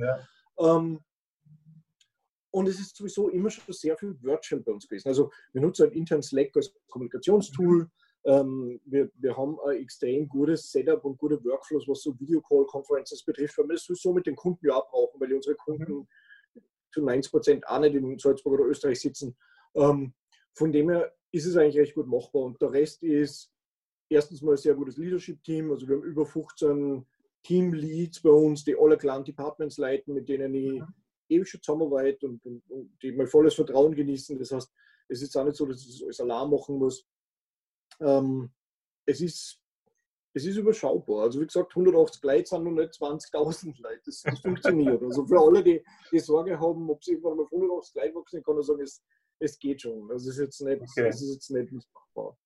[0.58, 1.00] Ähm,
[2.50, 5.08] und es ist sowieso immer schon sehr viel Virtual bei uns gewesen.
[5.08, 7.90] Also wir nutzen ein intern Slack als Kommunikationstool.
[8.26, 13.58] Ähm, wir, wir haben ein extrem gutes Setup und gute Workflows, was so Videocall-Conferences betrifft,
[13.58, 16.06] weil wir das sowieso mit den Kunden ja auch brauchen, weil unsere Kunden
[16.94, 19.36] zu 90 Prozent auch nicht in Salzburg oder Österreich sitzen.
[19.74, 20.14] Ähm,
[20.54, 22.42] von dem her ist es eigentlich recht gut machbar.
[22.42, 23.50] Und der Rest ist
[24.08, 25.70] erstens mal ein sehr gutes Leadership-Team.
[25.70, 27.06] Also wir haben über 15
[27.42, 30.94] Team-Leads bei uns, die alle kleinen Departments leiten, mit denen ich mhm
[31.28, 34.38] ewig schon zusammenarbeit und, und, und, die mein volles Vertrauen genießen.
[34.38, 34.72] Das heißt,
[35.08, 37.06] es ist auch nicht so, dass ich das als Alarm machen muss.
[38.00, 38.50] Ähm,
[39.06, 39.62] es, ist,
[40.34, 41.24] es ist überschaubar.
[41.24, 44.00] Also wie gesagt, 180 Leute sind noch nicht 20.000 Leute.
[44.04, 45.02] Das, das funktioniert.
[45.02, 48.42] Also für alle, die, die Sorge haben, ob sie irgendwann mal auf 180 Leute wachsen,
[48.42, 49.02] kann ich sagen, es,
[49.38, 50.10] es geht schon.
[50.10, 51.08] Also es ist jetzt nicht, okay.
[51.08, 52.36] es ist jetzt nicht machbar.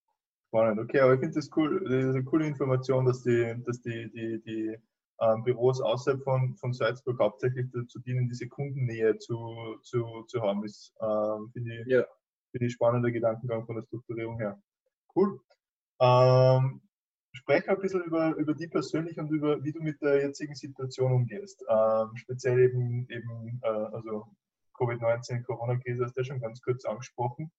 [0.48, 3.82] Spannend, okay, aber ich finde das cool, das ist eine coole Information, dass die, dass
[3.82, 4.76] die, die, die
[5.20, 9.36] ähm, Büros außerhalb von, von Salzburg hauptsächlich dazu dienen, diese Kundennähe zu,
[9.82, 10.62] zu, zu haben.
[10.62, 12.04] Das ähm, finde ich, ja.
[12.52, 14.60] find ich spannender Gedankengang von der Strukturierung her.
[15.14, 15.40] Cool.
[16.00, 16.80] Ähm,
[17.38, 21.12] spreche ein bisschen über, über die persönlich und über wie du mit der jetzigen Situation
[21.12, 21.64] umgehst.
[21.68, 24.26] Ähm, speziell eben, eben äh, also
[24.74, 27.50] Covid-19, Corona-Krise, hast du ja schon ganz kurz angesprochen.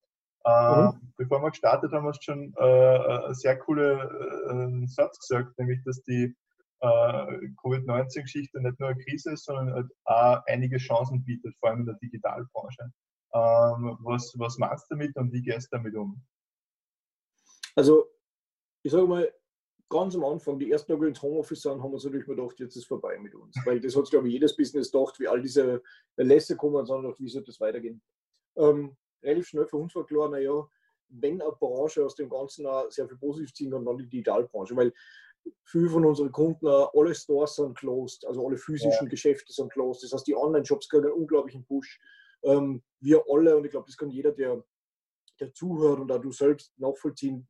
[0.45, 1.13] Äh, mhm.
[1.17, 5.81] Bevor wir gestartet haben, hast du schon äh, einen sehr coolen äh, Satz gesagt, nämlich
[5.83, 6.35] dass die
[6.81, 11.81] äh, Covid-19-Geschichte nicht nur eine Krise ist, sondern halt auch einige Chancen bietet, vor allem
[11.81, 12.91] in der Digitalbranche.
[13.33, 16.21] Ähm, was, was meinst du damit und wie gehst du damit um?
[17.75, 18.05] Also,
[18.83, 19.31] ich sage mal,
[19.89, 22.59] ganz am Anfang, die ersten Tage ins Homeoffice sind, haben wir uns natürlich mal gedacht,
[22.59, 23.55] jetzt ist es vorbei mit uns.
[23.65, 25.81] Weil das hat, glaube ich, jedes Business gedacht, wie all diese
[26.15, 28.01] Lässe kommen und sagen, wie soll das weitergehen.
[28.55, 30.67] Ähm, relativ schnell für uns war klar, naja,
[31.09, 34.75] wenn eine Branche aus dem Ganzen auch sehr viel positiv ziehen kann, dann die Digitalbranche.
[34.75, 34.93] Weil
[35.65, 39.09] viele von unseren Kunden, äh, alle Stores sind closed, also alle physischen ja.
[39.09, 40.03] Geschäfte sind closed.
[40.03, 41.99] Das heißt, die Online-Shops kriegen einen unglaublichen Push.
[42.43, 44.63] Ähm, wir alle, und ich glaube, das kann jeder, der,
[45.39, 47.47] der zuhört und auch du selbst nachvollziehen,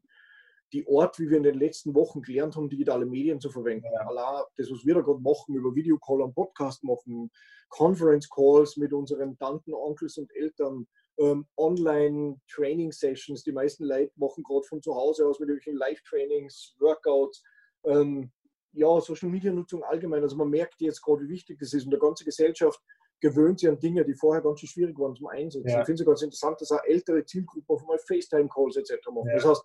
[0.74, 3.88] die Art, wie wir in den letzten Wochen gelernt haben, digitale Medien zu verwenden.
[3.94, 4.08] Ja.
[4.08, 7.32] Allein das, was wir da gerade machen, über Videocall und Podcast machen,
[7.70, 10.88] Conference Calls mit unseren Tanten, Onkels und Eltern,
[11.20, 13.44] ähm, Online-Training-Sessions.
[13.44, 17.44] Die meisten Leute machen gerade von zu Hause aus mit irgendwelchen Live-Trainings, Workouts
[17.86, 18.32] ähm,
[18.74, 20.24] ja, Social Media Nutzung allgemein.
[20.24, 22.80] Also man merkt jetzt gerade, wie wichtig das ist und die ganze Gesellschaft
[23.22, 25.68] gewöhnt sich an Dinge, die vorher ganz schön schwierig waren zum Einsetzen.
[25.68, 25.82] Ja.
[25.82, 29.08] Ich finde es ganz interessant, dass auch ältere Zielgruppen auf einmal FaceTime-Calls etc.
[29.12, 29.28] machen.
[29.28, 29.36] Ja.
[29.36, 29.64] Das heißt,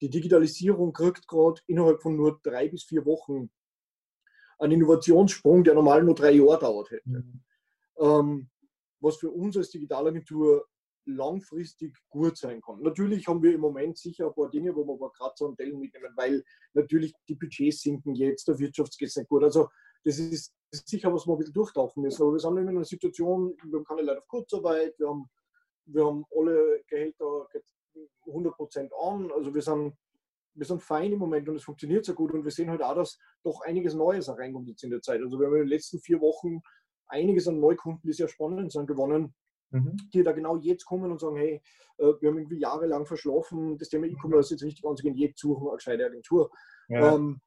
[0.00, 3.50] die Digitalisierung kriegt gerade innerhalb von nur drei bis vier Wochen
[4.58, 7.08] einen Innovationssprung, der normal nur drei Jahre dauert hätte.
[7.08, 7.40] Mhm.
[7.98, 8.50] Ähm,
[9.00, 10.66] was für uns als Digitalagentur
[11.06, 12.82] langfristig gut sein kann.
[12.82, 15.78] Natürlich haben wir im Moment sicher ein paar Dinge, wo wir aber Kratzer und Dellen
[15.78, 19.44] mitnehmen, weil natürlich die Budgets sinken jetzt, der Wirtschaft geht es nicht gut.
[19.44, 19.68] Also
[20.04, 22.22] das ist, das ist, sicher, was wir ein bisschen durchtauchen müssen.
[22.22, 25.30] Aber wir sind in einer Situation, wir haben keine Leute auf Kurzarbeit, wir haben,
[25.86, 27.48] wir haben alle Gehälter
[28.26, 29.94] 100% an, also wir sind,
[30.54, 32.94] wir sind fein im Moment und es funktioniert sehr gut und wir sehen halt auch,
[32.94, 35.20] dass doch einiges Neues reinkommt jetzt in der Zeit.
[35.20, 36.60] Also wir haben in den letzten vier Wochen
[37.08, 39.34] einiges an Neukunden, die sehr spannend sind, gewonnen
[39.70, 39.96] mhm.
[40.12, 41.62] die da genau jetzt kommen und sagen, hey,
[41.98, 45.70] äh, wir haben irgendwie jahrelang verschlafen, das Thema E-Commerce jetzt richtig anzugehen, jetzt suchen wir
[45.70, 46.50] eine gescheite Agentur.
[46.88, 47.14] Ja.
[47.14, 47.40] Ähm,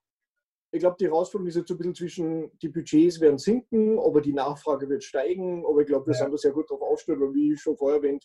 [0.71, 4.21] ich glaube, die Herausforderung ist jetzt so ein bisschen zwischen, die Budgets werden sinken, aber
[4.21, 5.65] die Nachfrage wird steigen.
[5.65, 6.19] Aber ich glaube, wir ja.
[6.19, 8.23] sind da sehr gut darauf aufgestellt, weil wie schon vorher erwähnt,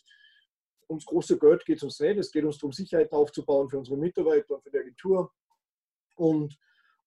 [0.89, 2.17] ums große Geld geht es uns nicht.
[2.17, 5.31] Es geht uns darum, Sicherheiten aufzubauen für unsere Mitarbeiter und für die Agentur.
[6.15, 6.57] Und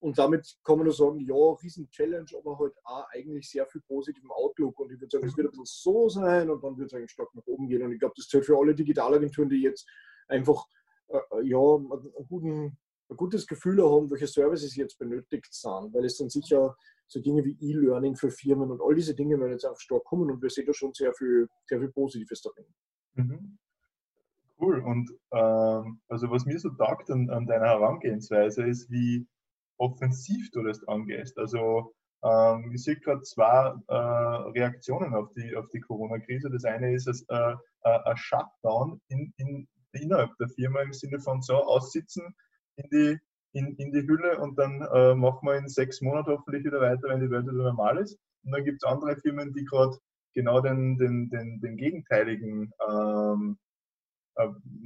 [0.00, 3.80] und damit kann man nur sagen, ja, riesen Challenge, aber halt auch eigentlich sehr viel
[3.80, 4.78] positiven Outlook.
[4.78, 7.10] Und ich würde sagen, es wird ein bisschen so sein und dann wird es eigentlich
[7.10, 7.82] stark nach oben gehen.
[7.82, 9.88] Und ich glaube, das zählt für alle Digitalagenturen, die jetzt
[10.28, 10.64] einfach
[11.08, 15.92] äh, äh ja, einen guten, ein gutes Gefühl haben, welche Services jetzt benötigt sind.
[15.92, 16.76] Weil es dann sicher
[17.08, 20.30] so Dinge wie E-Learning für Firmen und all diese Dinge werden jetzt einfach stark kommen
[20.30, 22.66] und wir sehen da schon sehr viel, sehr viel Positives darin.
[23.14, 23.58] Mhm.
[24.61, 24.81] Cool.
[24.81, 29.27] Und ähm, also was mir so taugt an, an deiner Herangehensweise ist, wie
[29.79, 31.38] offensiv du das angehst.
[31.38, 31.94] Also
[32.25, 36.51] ähm, ich sehe gerade zwei äh, Reaktionen auf die, auf die Corona-Krise.
[36.51, 41.21] Das eine ist es, äh, äh, ein Shutdown in, in, innerhalb der Firma im Sinne
[41.21, 42.35] von so aussitzen
[42.77, 43.18] in die,
[43.53, 47.09] in, in die Hülle und dann äh, machen wir in sechs Monaten hoffentlich wieder weiter,
[47.09, 48.18] wenn die Welt wieder normal ist.
[48.44, 49.97] Und dann gibt es andere Firmen, die gerade
[50.35, 53.67] genau den, den, den, den gegenteiligen ähm, äh,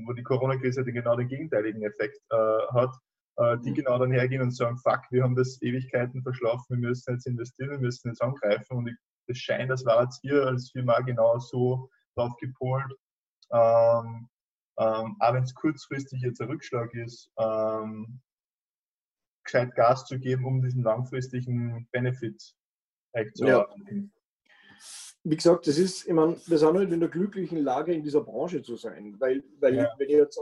[0.07, 2.95] wo die Corona-Krise genau den gegenteiligen Effekt äh, hat,
[3.37, 3.75] äh, die mhm.
[3.75, 7.71] genau dann hergehen und sagen, fuck, wir haben das Ewigkeiten verschlafen, wir müssen jetzt investieren,
[7.71, 8.97] wir müssen jetzt angreifen und
[9.29, 12.93] es scheint, das war jetzt hier als Firma genau so drauf gepolt,
[13.53, 14.29] ähm,
[14.79, 18.21] ähm, auch wenn es kurzfristig jetzt ein Rückschlag ist, ähm,
[19.45, 22.41] gescheit Gas zu geben, um diesen langfristigen Benefit
[23.35, 23.69] zu ja.
[25.25, 28.23] Wie gesagt, das ist, ich meine, wir sind halt in der glücklichen Lage, in dieser
[28.23, 29.89] Branche zu sein, weil, weil ja.
[29.97, 30.39] wenn ich jetzt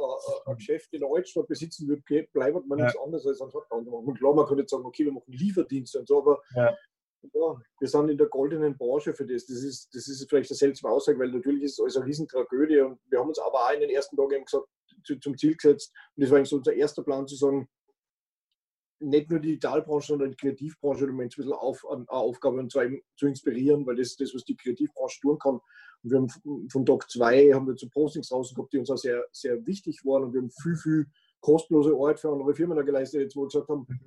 [0.46, 2.86] ein, Geschäft in der Altstadt besitzen würde, bleibt man ja.
[2.86, 4.06] nichts anderes als ein Shotdown zu machen.
[4.06, 6.70] Und klar, man könnte jetzt sagen, okay, wir machen Lieferdienste und so, aber ja.
[7.22, 7.62] ja.
[7.78, 9.44] wir sind in der goldenen Branche für das.
[9.44, 12.80] Das ist, das ist vielleicht eine seltsame Aussage, weil natürlich ist es alles eine Riesentragödie
[12.80, 14.66] und wir haben uns aber auch in den ersten Tagen gesagt,
[15.04, 17.68] zu, zum Ziel gesetzt, und das war eigentlich so unser erster Plan zu sagen,
[19.00, 22.70] nicht nur die Digitalbranche, sondern die Kreativbranche im Moment ein bisschen auf, eine Aufgabe und
[22.70, 25.60] zwar eben zu inspirieren, weil das ist das, was die Kreativbranche tun kann.
[26.02, 28.98] Und wir haben von Tag 2 haben wir zu Postings raus gehabt, die uns auch
[28.98, 31.06] sehr, sehr wichtig waren und wir haben viel, viel
[31.40, 34.00] kostenlose Arbeit für andere Firmen geleistet, jetzt wo wir gesagt haben, mhm.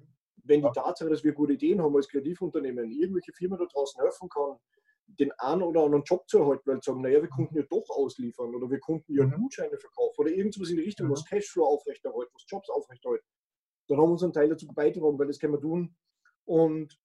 [0.43, 4.29] wenn die Tatsache, dass wir gute Ideen haben als Kreativunternehmen, irgendwelche Firmen da draußen helfen
[4.29, 4.58] kann,
[5.08, 7.89] den einen oder anderen Job zu erhalten, weil sie sagen, naja, wir konnten ja doch
[7.89, 9.32] ausliefern oder wir konnten ja mhm.
[9.32, 11.36] Gutscheine verkaufen oder irgendwas in die Richtung, was mhm.
[11.36, 13.25] Cashflow aufrechterhalten, was Jobs aufrechterhalten
[13.88, 15.96] dann haben wir unseren Teil dazu beigetragen, weil das können wir tun.
[16.46, 16.98] Und,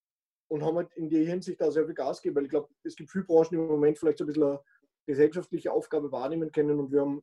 [0.48, 2.96] und haben halt in der Hinsicht da sehr viel Gas gegeben, weil ich glaube, es
[2.96, 4.60] gibt viele Branchen, die im Moment vielleicht so ein bisschen eine
[5.06, 7.22] gesellschaftliche Aufgabe wahrnehmen können und wir haben,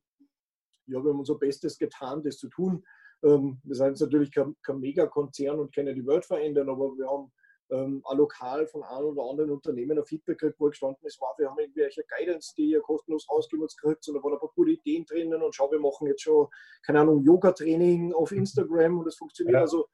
[0.88, 2.86] ja, wir haben unser Bestes getan, das zu tun.
[3.24, 7.08] Ähm, wir sind jetzt natürlich kein, kein Megakonzern und können die Welt verändern, aber wir
[7.08, 7.32] haben
[7.72, 11.34] ähm, auch lokal von einem oder anderen Unternehmen ein Feedback gekriegt, wo gestanden ist, war,
[11.38, 14.72] wir haben irgendwelche Guidance, die ihr kostenlos rausgeben gekriegt und da waren ein paar gute
[14.72, 16.48] Ideen drinnen und schau, wir machen jetzt schon,
[16.86, 18.40] keine Ahnung, Yoga-Training auf mhm.
[18.40, 19.56] Instagram und es funktioniert.
[19.56, 19.62] Ja.
[19.62, 19.88] Also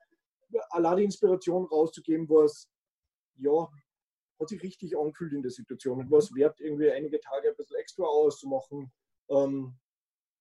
[0.71, 2.69] allein die Inspiration rauszugeben, war es,
[3.37, 3.69] ja,
[4.39, 7.55] hat sich richtig angefühlt in der Situation und war es wert, irgendwie einige Tage ein
[7.55, 8.91] bisschen extra auszumachen.
[9.29, 9.77] Ähm,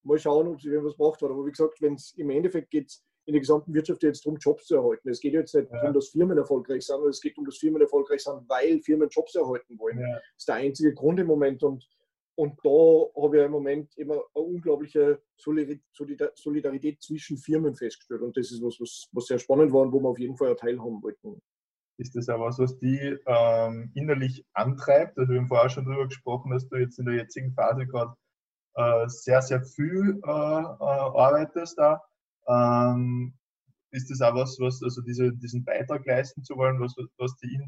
[0.02, 1.30] mal schauen, ob sich irgendwas braucht hat.
[1.30, 2.92] Aber wie gesagt, wenn es im Endeffekt geht,
[3.30, 5.08] in der gesamten Wirtschaft jetzt darum, Jobs zu erhalten.
[5.08, 5.78] Es geht jetzt nicht ja.
[5.78, 9.08] darum, dass Firmen erfolgreich sind, sondern es geht um, dass Firmen erfolgreich sind, weil Firmen
[9.08, 10.00] Jobs erhalten wollen.
[10.00, 10.14] Ja.
[10.14, 11.62] Das ist der einzige Grund im Moment.
[11.62, 11.88] Und,
[12.34, 18.22] und da habe ich im Moment immer eine unglaubliche Solidarität zwischen Firmen festgestellt.
[18.22, 20.56] Und das ist was, was, was sehr spannend war und wo wir auf jeden Fall
[20.56, 21.40] teilhaben wollten.
[21.98, 25.18] Ist das auch was, was die ähm, innerlich antreibt?
[25.18, 28.14] Also wir haben vorher schon darüber gesprochen, dass du jetzt in der jetzigen Phase gerade
[28.74, 32.02] äh, sehr, sehr viel äh, äh, arbeitest da.
[32.48, 33.34] Ähm,
[33.92, 37.58] ist das auch was, was also diese, diesen Beitrag leisten zu wollen, was, was dich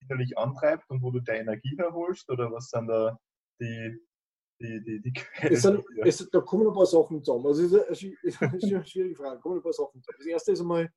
[0.00, 2.30] innerlich antreibt und wo du deine Energie herholst?
[2.30, 3.18] Oder was sind da
[3.60, 3.98] die,
[4.60, 7.46] die, die, die es sind, es, Da kommen ein paar Sachen zusammen.
[7.46, 9.36] Also es ist, eine, eine schwierige Frage.
[9.36, 10.18] Da kommen ein paar Sachen zusammen.
[10.18, 10.92] Das erste ist einmal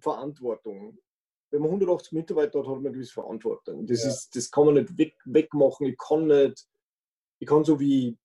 [0.00, 0.98] Verantwortung.
[1.50, 3.86] Wenn man 180 Mitarbeiter hat, hat man eine gewisse Verantwortung.
[3.86, 4.10] Das, ja.
[4.10, 5.86] ist, das kann man nicht weg, wegmachen.
[5.86, 6.66] Ich kann nicht,
[7.38, 8.18] ich kann so wie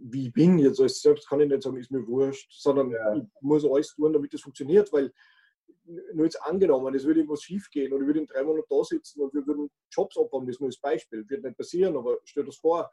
[0.00, 0.58] wie ich bin.
[0.58, 3.16] Jetzt als selbst kann ich nicht sagen, ist mir wurscht, sondern ja.
[3.16, 5.12] ich muss alles tun, damit das funktioniert, weil
[6.12, 8.84] nur jetzt angenommen, es würde irgendwas schief gehen oder ich würde in drei Monaten da
[8.84, 12.18] sitzen und wir würden Jobs abbauen, das ist nur das Beispiel, wird nicht passieren, aber
[12.24, 12.90] stell dir das vor,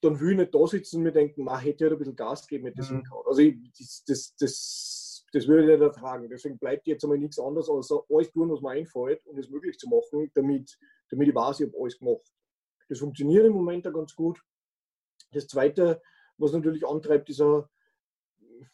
[0.00, 2.46] dann will ich nicht da sitzen und mir denken, man hätte ja ein bisschen Gas
[2.46, 2.96] geben, hätte das mhm.
[2.96, 3.26] hingehauen.
[3.26, 6.28] Also ich, das, das, das, das würde ich nicht ertragen.
[6.28, 9.78] Deswegen bleibt jetzt einmal nichts anderes, als alles tun, was mir einfällt, um es möglich
[9.78, 10.78] zu machen, damit,
[11.10, 12.32] damit ich weiß, ich habe alles gemacht.
[12.88, 14.40] Das funktioniert im Moment auch ganz gut.
[15.34, 16.00] Das Zweite,
[16.38, 17.68] was natürlich antreibt, ist auch,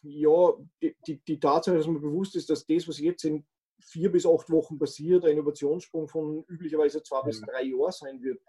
[0.03, 3.45] ja, die, die, die Tatsache, dass man bewusst ist, dass das, was jetzt in
[3.79, 7.23] vier bis acht Wochen passiert, ein Innovationssprung von üblicherweise zwei ja.
[7.23, 8.39] bis drei Jahren sein wird.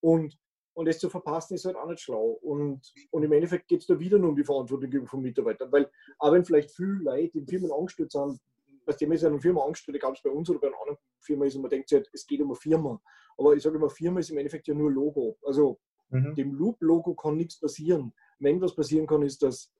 [0.00, 0.36] Und,
[0.74, 2.38] und das zu verpassen, ist halt auch nicht schlau.
[2.42, 2.80] Und,
[3.10, 5.70] und im Endeffekt geht es da wieder nur um die Verantwortung von Mitarbeitern.
[5.72, 8.40] Weil, auch wenn vielleicht viele Leute in Firmen angestellt sind,
[8.86, 10.98] was dem ist eine Firma angestellt, egal ob es bei uns oder bei einer anderen
[11.20, 13.00] Firma ist, und man denkt sich halt, es geht um eine Firma.
[13.36, 15.38] Aber ich sage immer, Firma ist im Endeffekt ja nur Logo.
[15.42, 15.78] Also
[16.10, 16.34] Mhm.
[16.34, 18.12] Dem Loop-Logo kann nichts passieren.
[18.38, 19.72] Wenn was passieren kann, ist, dass,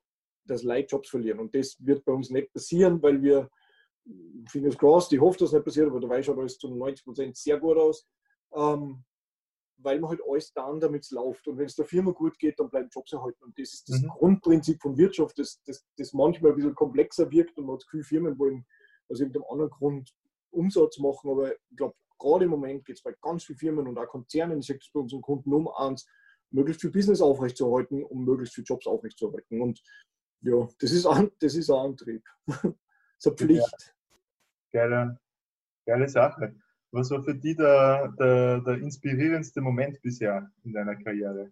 [0.45, 1.39] dass Leute Jobs verlieren.
[1.39, 3.49] Und das wird bei uns nicht passieren, weil wir,
[4.47, 7.05] fingers crossed, ich hoffe, dass es nicht passiert, aber da weiß ich alles zu 90
[7.05, 8.07] Prozent sehr gut aus.
[8.53, 9.03] Ähm,
[9.83, 11.47] weil man halt alles dann, damit es läuft.
[11.47, 13.43] Und wenn es der Firma gut geht, dann bleiben Jobs erhalten.
[13.43, 14.07] Und das ist das mhm.
[14.09, 17.87] Grundprinzip von Wirtschaft, das, das, das manchmal ein bisschen komplexer wirkt und man hat das
[17.87, 18.65] Gefühl, Firmen wollen
[19.09, 20.13] aus irgendeinem anderen Grund
[20.51, 21.31] Umsatz machen.
[21.31, 24.59] Aber ich glaube, gerade im Moment geht es bei ganz vielen Firmen und auch Konzernen,
[24.59, 26.07] ich sage es bei unseren Kunden um eins,
[26.51, 29.61] möglichst viel Business aufrechtzuerhalten, um möglichst viele Jobs aufrechtzuerhalten.
[29.61, 29.81] Und
[30.41, 32.23] ja, das ist, an, das ist ein Antrieb.
[32.45, 32.57] das
[33.17, 33.95] ist eine Pflicht.
[34.71, 35.19] Geile,
[35.85, 36.55] geile Sache.
[36.91, 41.51] Was war für dich der, der, der inspirierendste Moment bisher in deiner Karriere?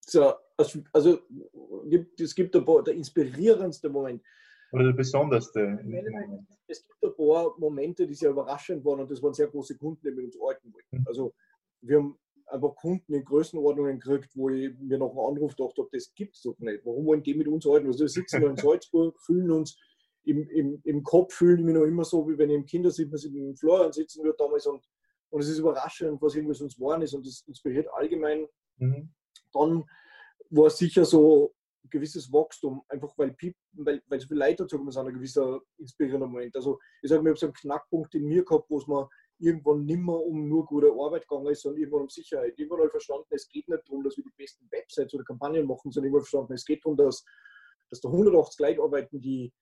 [0.00, 1.20] So, also, also
[2.18, 4.22] es gibt ein paar, der inspirierendste Moment.
[4.72, 5.78] Oder der besonderste?
[6.66, 10.00] Es gibt ein paar Momente, die sehr überraschend waren und das waren sehr große Kunden,
[10.02, 10.98] die mit uns arbeiten wollten.
[10.98, 11.04] Mhm.
[11.06, 11.34] Also
[11.82, 16.12] wir haben einfach Kunden in Größenordnungen kriegt, wo ich mir noch einen Anruf dachte, das
[16.14, 16.84] gibt es doch nicht.
[16.84, 17.86] Warum wollen die mit uns arbeiten?
[17.86, 19.78] Also wir sitzen da in Salzburg, fühlen uns
[20.24, 23.56] im, im, im Kopf, fühlen wir noch immer so, wie wenn ich im Kindersitz in
[23.56, 24.84] Florian sitzen würde damals und,
[25.30, 28.46] und es ist überraschend, was irgendwie sonst geworden ist und das inspiriert allgemein.
[28.76, 29.10] Mhm.
[29.52, 29.84] Dann
[30.50, 33.34] war es sicher so ein gewisses Wachstum, einfach weil,
[33.72, 36.54] weil, weil so viele Leute dazu sind, ein gewisser inspirierender Moment.
[36.56, 39.08] Also ich sage mir, ich habe so einen Knackpunkt in mir gehabt, wo es mir
[39.38, 42.58] irgendwann nimmer um nur gute Arbeit gegangen ist, sondern irgendwann um Sicherheit.
[42.58, 45.66] Irgendwann habe ich verstanden, es geht nicht darum, dass wir die besten Websites oder Kampagnen
[45.66, 47.24] machen, sondern irgendwann verstanden, es geht darum, dass,
[47.90, 49.52] dass da 180 Leute arbeiten, die,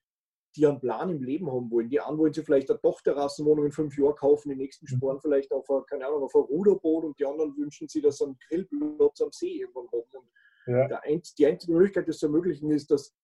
[0.57, 1.91] die einen Plan im Leben haben wollen.
[1.91, 4.97] Die einen wollen sich vielleicht eine Tochterrassenwohnung in fünf Jahren kaufen, die nächsten mhm.
[4.97, 8.19] sparen vielleicht auf ein, keine Ahnung, auf ein Ruderboot und die anderen wünschen sich, dass
[8.19, 10.11] sie einen Grillplatz am See irgendwann haben.
[10.13, 10.31] Und
[10.67, 11.01] ja.
[11.39, 13.15] die einzige Möglichkeit, das zu ermöglichen, ist, dass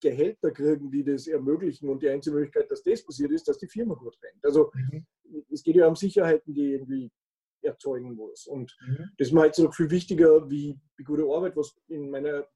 [0.00, 1.88] Gehälter kriegen, die das ermöglichen.
[1.88, 4.44] Und die einzige Möglichkeit, dass das passiert, ist, dass die Firma gut rennt.
[4.44, 5.06] Also mhm.
[5.50, 7.10] es geht ja um Sicherheiten, die irgendwie
[7.62, 8.46] erzeugen muss.
[8.46, 9.10] Und mhm.
[9.18, 12.46] das ist mir jetzt noch viel wichtiger, wie, wie gute Arbeit, was in meiner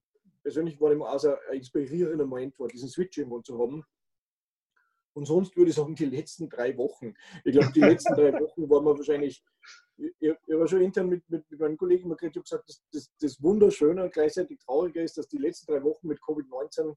[0.43, 3.85] persönlichen Wahrnehmung auch ein inspirierender Moment war, diesen Switch irgendwo zu haben.
[5.13, 7.15] Und sonst würde ich sagen, die letzten drei Wochen.
[7.45, 9.45] Ich glaube, die letzten drei Wochen waren wir wahrscheinlich,
[9.97, 13.43] ich, ich war schon intern mit, mit, mit meinen Kollegen mal gesagt, dass das, das
[13.43, 16.95] Wunderschöne und gleichzeitig Traurige ist, dass die letzten drei Wochen mit Covid-19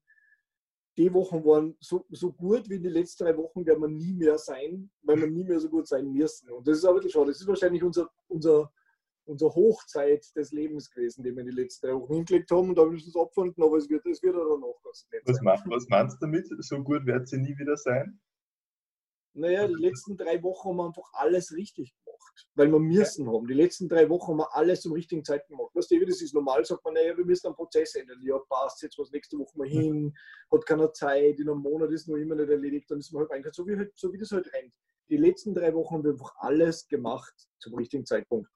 [0.98, 4.38] die Wochen waren so, so gut wie die letzten drei Wochen werden wir nie mehr
[4.38, 6.50] sein, weil wir nie mehr so gut sein müssen.
[6.52, 7.28] Und das ist auch wirklich schade.
[7.28, 8.72] Das ist wahrscheinlich unser, unser,
[9.26, 12.70] unser Hochzeit des Lebens gewesen, den wir in die letzten drei Wochen hingelegt haben.
[12.70, 15.88] Und da müssen wir es abfinden, aber es wird, es wird auch noch was, was
[15.90, 16.48] meinst du damit?
[16.64, 18.20] So gut wird sie nie wieder sein?
[19.36, 21.96] Naja, die letzten drei Wochen haben wir einfach alles richtig
[22.34, 23.48] gemacht, weil wir müssen haben.
[23.48, 25.76] Die letzten drei Wochen haben wir alles zum richtigen Zeitpunkt gemacht.
[25.76, 26.34] Weißt du, wie das ist?
[26.34, 28.20] Normal sagt man, naja, wir müssen einen Prozess ändern.
[28.24, 30.14] Ja, passt, jetzt was nächste Woche mal hin,
[30.52, 33.32] hat keiner Zeit, in einem Monat ist noch immer nicht erledigt, dann ist man halt
[33.32, 34.74] eigentlich so wie, halt, so wie das halt rennt.
[35.10, 38.50] Die letzten drei Wochen haben wir einfach alles gemacht zum richtigen Zeitpunkt.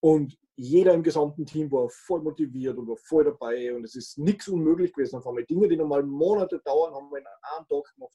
[0.00, 4.18] Und jeder im gesamten Team war voll motiviert und war voll dabei und es ist
[4.18, 5.16] nichts unmöglich gewesen.
[5.16, 8.14] Auf einmal Dinge, die normal Monate dauern, haben wir in einem Tag gemacht.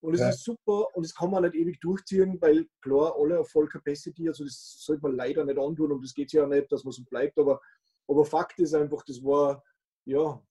[0.00, 0.30] Und es ja.
[0.30, 4.44] ist super und das kann man nicht ewig durchziehen, weil klar, alle Erfolg Capacity, also
[4.44, 7.38] das sollte man leider nicht antun und das geht ja nicht, dass man so bleibt,
[7.38, 7.60] aber,
[8.08, 9.62] aber Fakt ist einfach, das war,
[10.06, 10.42] ja,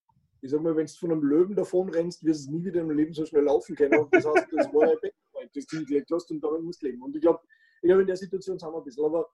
[0.42, 2.92] ich sag mal, wenn du von einem Löwen davon rennst, wirst du nie wieder im
[2.92, 4.00] Leben so schnell laufen können.
[4.00, 6.88] Und das heißt, das war ein Bettarbeit, das du gelegt hast und damit musst du
[6.88, 7.02] leben.
[7.02, 7.42] Und ich glaube,
[7.82, 9.30] ich glaub, in der Situation sind wir ein bisschen, aber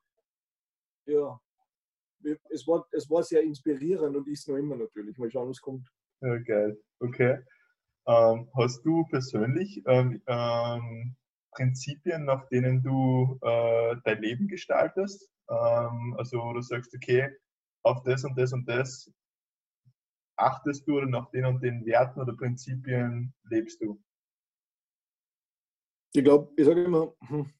[1.06, 1.40] ja,
[2.50, 5.16] es war, es war sehr inspirierend und ist noch immer natürlich.
[5.18, 5.88] Mal schauen, was kommt.
[6.22, 6.80] Ja, geil.
[6.98, 7.38] Okay.
[8.08, 11.16] Ähm, hast du persönlich ähm, ähm,
[11.52, 15.28] Prinzipien, nach denen du äh, dein Leben gestaltest?
[15.50, 17.30] Ähm, also du sagst, okay,
[17.82, 19.12] auf das und das und das
[20.36, 24.00] achtest du oder nach den und den Werten oder Prinzipien lebst du?
[26.12, 27.50] Ich glaube, ich sage immer, hm,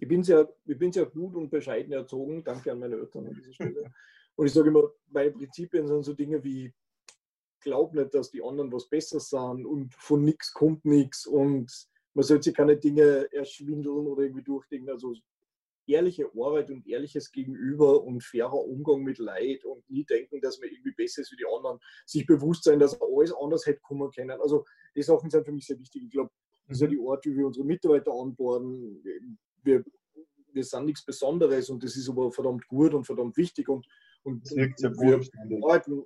[0.00, 3.34] ich bin, sehr, ich bin sehr gut und bescheiden erzogen, danke an meine Eltern an
[3.34, 3.92] dieser Stelle.
[4.36, 6.72] Und ich sage immer, meine Prinzipien sind so Dinge wie
[7.68, 11.70] glaub nicht, dass die anderen was besser sind und von nichts kommt nichts und
[12.14, 14.88] man sollte sich keine Dinge erschwindeln oder irgendwie durchdenken.
[14.90, 15.14] Also
[15.86, 20.70] ehrliche Arbeit und ehrliches Gegenüber und fairer Umgang mit Leid und nie denken, dass man
[20.70, 21.78] irgendwie besser ist wie die anderen.
[22.06, 24.40] Sich bewusst sein, dass alles anders hätte kommen können.
[24.40, 24.64] Also
[24.96, 26.02] die Sachen sind für mich sehr wichtig.
[26.04, 26.30] Ich glaube,
[26.66, 29.02] das ist ja die Art, wie wir unsere Mitarbeiter anborden.
[29.62, 29.84] Wir,
[30.52, 33.86] wir sind nichts Besonderes und das ist aber verdammt gut und verdammt wichtig und,
[34.22, 35.20] und, sehr wir
[35.62, 36.04] arbeiten.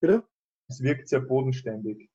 [0.00, 0.24] Bitte?
[0.72, 2.08] Es wirkt sehr bodenständig.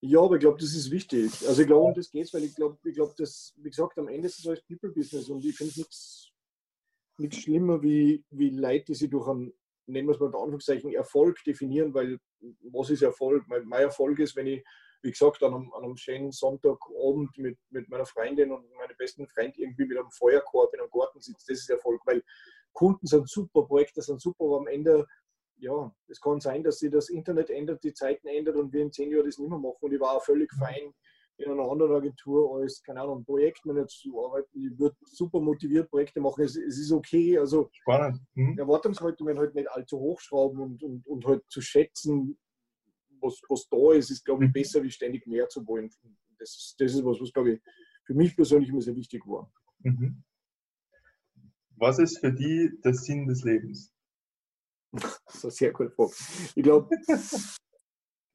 [0.00, 1.30] Ja, aber ich glaube, das ist wichtig.
[1.46, 3.98] Also ich glaube, um das geht es, weil ich glaube, ich glaube, dass, wie gesagt,
[3.98, 6.32] am Ende ist es alles People-Business und ich finde nichts
[7.18, 9.52] nichts schlimmer wie, wie Leute, die sich durch einen,
[9.86, 12.18] nennen wir es mal in Anführungszeichen, Erfolg definieren, weil
[12.72, 13.44] was ist Erfolg?
[13.48, 14.64] Mein, mein Erfolg ist, wenn ich,
[15.02, 19.26] wie gesagt, an einem, an einem schönen Sonntagabend mit, mit meiner Freundin und meinem besten
[19.28, 22.22] Freund irgendwie mit einem Feuerkorb in einem Garten sitze, das ist Erfolg, weil
[22.72, 25.06] Kunden sind super, Projekte sind super, aber am Ende
[25.62, 28.92] ja, es kann sein, dass sich das Internet ändert, die Zeiten ändern und wir in
[28.92, 29.78] zehn Jahren das nicht mehr machen.
[29.80, 30.58] Und ich war auch völlig mhm.
[30.58, 30.94] fein,
[31.36, 34.60] in einer anderen Agentur als, keine Ahnung, Projektmanager zu arbeiten.
[34.60, 36.44] Ich würde super motiviert Projekte machen.
[36.44, 37.38] Es, es ist okay.
[37.38, 38.20] Also Spannend.
[38.34, 38.58] Hm.
[38.58, 42.38] Erwartungshaltungen halt nicht allzu hochschrauben und, und, und halt zu schätzen,
[43.20, 44.52] was, was da ist, ist, glaube ich, mhm.
[44.52, 45.90] besser, wie ständig mehr zu wollen.
[46.38, 47.60] Das, das ist was, was, glaube ich,
[48.04, 49.50] für mich persönlich immer sehr wichtig war.
[49.78, 50.22] Mhm.
[51.76, 53.92] Was ist für die der Sinn des Lebens?
[54.92, 56.12] Das ist eine sehr gute Frage.
[56.54, 56.88] Ich glaube,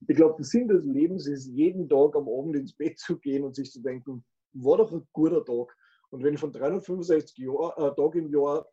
[0.07, 3.43] ich glaube, der Sinn des Lebens ist, jeden Tag am Abend ins Bett zu gehen
[3.43, 5.75] und sich zu denken, war doch ein guter Tag.
[6.09, 8.67] Und wenn ich von 365 Jahr, äh, Tagen im Jahr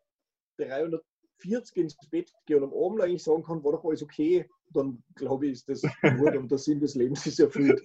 [0.57, 5.03] 340 ins Bett gehe und am Abend eigentlich sagen kann, war doch alles okay, dann
[5.15, 5.81] glaube ich, ist das
[6.17, 7.81] gut und der Sinn des Lebens ist erfüllt.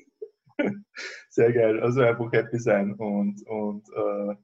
[1.30, 1.80] Sehr geil.
[1.80, 4.34] Also einfach happy sein und, und äh,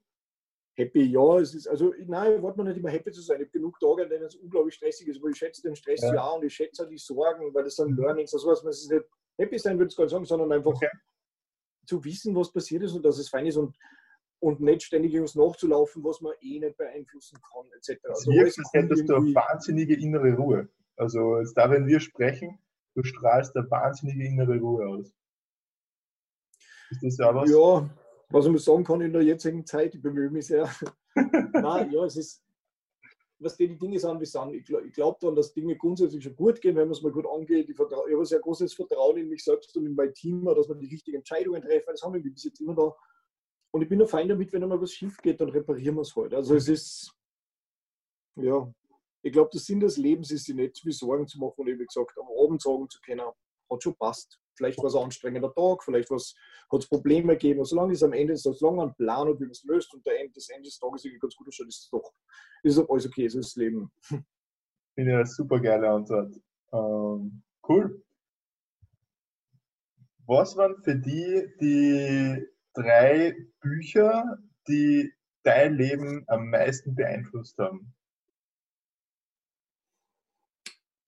[0.76, 3.40] happy, ja, es ist, also nein, ich wollte mir nicht immer happy zu sein.
[3.40, 6.02] Ich habe genug Tage, an denen es unglaublich stressig ist, aber ich schätze den Stress
[6.02, 7.96] ja, ja und ich schätze auch die Sorgen, weil das sind.
[7.96, 9.04] Learnings, also was man ist nicht
[9.38, 10.88] happy sein würde ich gar nicht sagen, sondern einfach okay.
[11.86, 13.76] zu wissen, was passiert ist und dass es fein ist und,
[14.40, 18.04] und nicht ständig irgendwas nachzulaufen, was man eh nicht beeinflussen kann, etc.
[18.08, 20.68] Also wirkt, als hättest du eine wahnsinnige innere Ruhe.
[20.96, 22.58] Also jetzt da, wenn wir sprechen,
[22.94, 25.14] du strahlst eine wahnsinnige innere Ruhe aus.
[26.90, 27.50] Ist das ja was?
[27.50, 27.90] Ja,
[28.28, 30.68] was ich sagen kann in der jetzigen Zeit, ich bemühe mich sehr.
[31.14, 32.42] Nein, ja, es ist,
[33.38, 34.52] was die, die Dinge sind, wie sind.
[34.54, 37.68] Ich, glaube daran, dass Dinge grundsätzlich schon gut gehen, wenn man es mal gut angeht.
[37.68, 40.68] Ich, ich habe ein sehr großes Vertrauen in mich selbst und in mein Team, dass
[40.68, 41.90] man die richtigen Entscheidungen treffen.
[41.90, 42.94] Das haben wir bis jetzt immer da.
[43.72, 46.16] Und ich bin nur fein damit, wenn einmal was schief geht, dann reparieren wir es
[46.16, 46.32] halt.
[46.32, 47.12] Also es ist,
[48.36, 48.72] ja,
[49.22, 51.66] ich glaube, der Sinn des Lebens ist, sich nicht zu viel Sorgen zu machen und
[51.66, 54.40] wie gesagt, am Abend sagen zu können, hat schon passt.
[54.56, 57.64] Vielleicht war es ein anstrengender Tag, vielleicht hat es Probleme gegeben.
[57.64, 60.20] solange es am Ende ist, solange man Plan hat, wie man es löst und der
[60.20, 62.12] Ende, das Ende des Tages irgendwie ganz gut ausschaut, ist es doch
[62.62, 63.90] ist alles okay, so ist das Leben.
[64.94, 66.34] Finde ich eine super geile Antwort.
[66.72, 68.02] Ähm, cool.
[70.26, 75.12] Was waren für die die drei Bücher, die
[75.44, 77.94] dein Leben am meisten beeinflusst haben?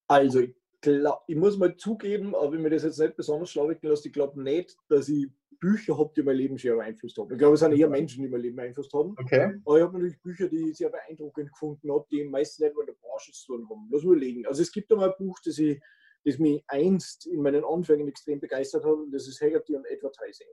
[0.07, 3.67] Also, ich glaub, ich muss mal zugeben, aber wenn mir das jetzt nicht besonders schlau
[3.67, 5.27] wirken lässt, ich glaube nicht, dass ich
[5.59, 7.31] Bücher habe, die mein Leben sehr beeinflusst haben.
[7.31, 9.13] Ich glaube, es sind eher Menschen, die mein Leben beeinflusst haben.
[9.17, 9.59] Okay.
[9.65, 12.85] Aber ich habe natürlich Bücher, die ich sehr beeindruckend gefunden habe, die meistens nicht in
[12.85, 13.89] der Branche zu tun haben.
[13.91, 14.45] Lass überlegen.
[14.45, 15.81] Also es gibt einmal ein Buch, das, ich,
[16.23, 20.47] das mich einst in meinen Anfängen extrem begeistert hat, und das ist Haggerty und Advertising.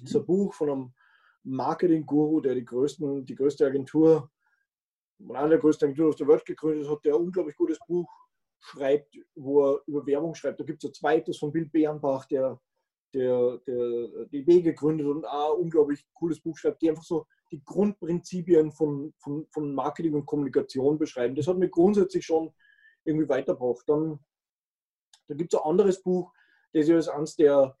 [0.00, 0.94] Das ist ein Buch von einem
[1.42, 4.30] Marketing-Guru, der die, größten, die größte Agentur,
[5.28, 8.08] eine der größten Agenturen aus der Welt gegründet hat, der ein unglaublich gutes Buch
[8.64, 10.58] schreibt, wo er über Werbung schreibt.
[10.58, 12.58] Da gibt es ein zweites von Bill Bernbach, der,
[13.12, 17.62] der, der die Idee gegründet und ein unglaublich cooles Buch schreibt, die einfach so die
[17.62, 21.34] Grundprinzipien von, von, von Marketing und Kommunikation beschreiben.
[21.34, 22.52] Das hat mich grundsätzlich schon
[23.04, 23.84] irgendwie weitergebracht.
[23.86, 24.18] Dann,
[25.28, 26.32] dann gibt es ein anderes Buch,
[26.72, 27.76] das ich als eines der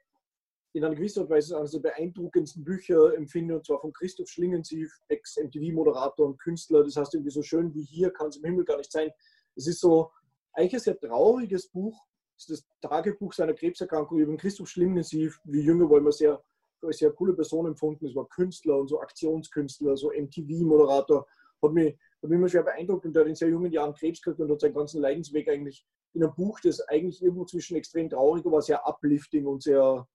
[0.74, 6.26] in einer gewissen Weise eines der beeindruckendsten Bücher empfinde, und zwar von Christoph Schlingensief, Ex-MTV-Moderator
[6.26, 6.82] und Künstler.
[6.82, 9.10] Das heißt irgendwie so schön wie hier kann es im Himmel gar nicht sein.
[9.54, 10.10] Es ist so
[10.54, 12.00] eigentlich ein sehr trauriges Buch.
[12.36, 15.40] Das ist das Tagebuch seiner Krebserkrankung über Christoph Schlingensief.
[15.44, 16.42] Wie jünger war immer sehr,
[16.90, 18.06] sehr coole Person empfunden.
[18.06, 21.26] Es war Künstler und so Aktionskünstler, so MTV-Moderator.
[21.62, 24.20] Hat mich, hat mich immer schwer beeindruckt und der hat in sehr jungen Jahren Krebs
[24.20, 28.08] gekriegt und hat seinen ganzen Leidensweg eigentlich in einem Buch, das eigentlich irgendwo zwischen extrem
[28.08, 30.06] traurig, aber sehr uplifting und sehr,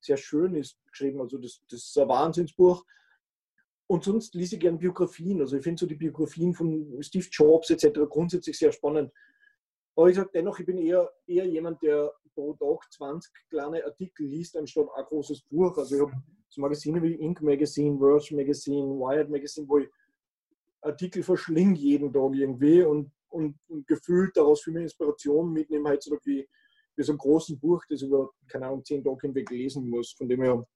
[0.00, 1.20] sehr schön ist, geschrieben.
[1.20, 2.84] Also das, das ist ein Wahnsinnsbuch.
[3.88, 5.40] Und sonst lese ich gerne Biografien.
[5.40, 8.00] Also ich finde so die Biografien von Steve Jobs etc.
[8.08, 9.12] grundsätzlich sehr spannend.
[9.94, 14.26] Aber ich sage dennoch, ich bin eher, eher jemand, der pro Tag 20 kleine Artikel
[14.26, 15.76] liest, anstatt ein großes Buch.
[15.76, 16.12] Also ich habe
[16.48, 19.88] so Magazine wie Ink Magazine, Verge Magazine, Wired Magazine, wo ich
[20.82, 26.02] Artikel verschlinge jeden Tag irgendwie und, und, und gefühlt daraus für mich Inspiration mitnehme, halt
[26.02, 26.48] so wie,
[26.96, 30.12] wie so ein großes Buch, das über, keine Ahnung, zehn Tage hinweg lesen muss.
[30.12, 30.66] Von dem her,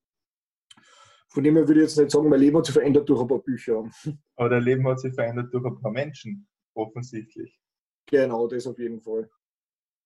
[1.28, 3.28] von dem her würde ich jetzt nicht sagen, mein Leben hat sich verändert durch ein
[3.28, 3.90] paar Bücher.
[4.36, 7.58] Aber dein Leben hat sich verändert durch ein paar Menschen, offensichtlich.
[8.06, 9.28] Genau, das auf jeden Fall.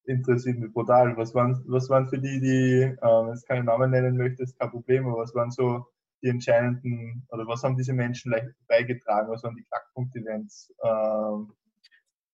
[0.05, 1.17] Interessiert mich brutal.
[1.17, 5.07] Was waren, was waren für die, die, äh, jetzt keine Namen nennen möchtest, kein Problem,
[5.07, 5.87] aber was waren so
[6.23, 9.31] die entscheidenden, oder was haben diese Menschen leicht beigetragen?
[9.31, 10.73] Was waren die Knackpunkt-Events?
[10.83, 11.53] Ähm,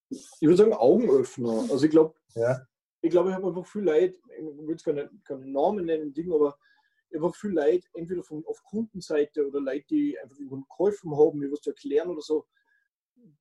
[0.09, 1.67] ich würde sagen Augenöffner.
[1.71, 2.61] Also ich glaube, ja.
[3.01, 6.33] ich glaube, ich habe einfach viel Leid, ich will jetzt keine, keine Namen nennen, Ding,
[6.33, 6.57] aber
[7.13, 10.37] einfach viel Leid, entweder von, auf Kundenseite oder Leute, die einfach
[10.69, 12.47] geholfen haben, mir was zu erklären oder so,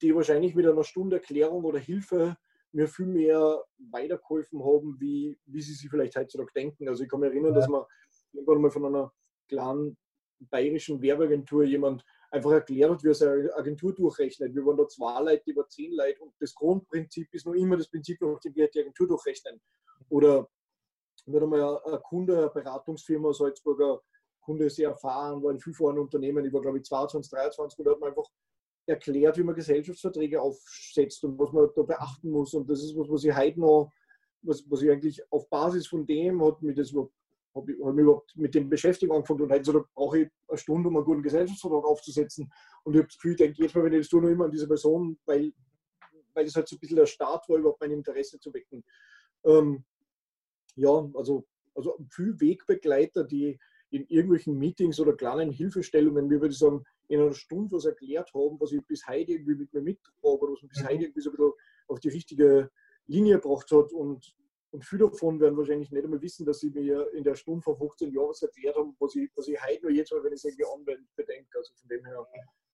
[0.02, 2.38] die wahrscheinlich mit einer Stunde Erklärung oder Hilfe
[2.72, 6.90] mir viel mehr weitergeholfen haben, wie, wie sie sich vielleicht heutzutage denken.
[6.90, 7.60] Also ich kann mich erinnern, ja.
[7.60, 7.84] dass man
[8.34, 9.14] irgendwann mal von einer
[9.48, 9.98] kleinen
[10.40, 14.54] bayerischen Werbeagentur jemand einfach erklärt hat, wie er seine Agentur durchrechnet.
[14.54, 17.90] Wir waren da zwei Leute, über zehn Leute und das Grundprinzip ist noch immer das
[17.90, 19.62] Prinzip, nach dem wir die Agentur durchrechnen.
[20.10, 20.50] Oder
[21.26, 24.02] mir hat einmal ein Kunde, eine Beratungsfirma, Salzburger
[24.42, 27.86] Kunde, sehr erfahren, war in viel vielen Unternehmen, ich war glaube ich 22, 23 und
[27.86, 28.30] da hat man einfach
[28.86, 32.54] erklärt, wie man Gesellschaftsverträge aufsetzt und was man da beachten muss.
[32.54, 33.92] Und das ist was, was ich heute noch,
[34.42, 37.14] was, was ich eigentlich auf Basis von dem hat mich das überhaupt,
[37.56, 40.58] habe ich, hab überhaupt mit dem Beschäftigen angefangen und heute so, da brauche ich eine
[40.58, 42.52] Stunde, um einen guten Gesellschaftsvertrag aufzusetzen.
[42.84, 44.46] Und ich habe das Gefühl, ich denke jetzt mal, wenn ich das tue, noch immer
[44.46, 45.52] an diese Person, weil,
[46.34, 48.84] weil das halt so ein bisschen der Start war, überhaupt mein Interesse zu wecken.
[49.46, 49.84] Ähm,
[50.76, 53.58] ja, also, also viel Wegbegleiter, die
[53.92, 58.34] in irgendwelchen Meetings oder kleinen Hilfestellungen, wie würde ich sagen, in einer Stunde was erklärt
[58.34, 60.88] haben, was ich bis heute irgendwie mit mir mittrage oder was mich bis mhm.
[60.88, 61.54] heute irgendwie so ein bisschen
[61.88, 62.72] auf die richtige
[63.08, 63.94] Linie gebracht hat.
[63.94, 64.36] Und,
[64.72, 67.78] und viele davon werden wahrscheinlich nicht einmal wissen, dass sie mir in der Stunde vor
[67.78, 70.44] 15 Jahren was erklärt haben, was ich, was ich heute nur jetzt mal, wenn ich
[70.44, 71.58] es irgendwie anwende, bedenke.
[71.58, 72.28] Also von dem her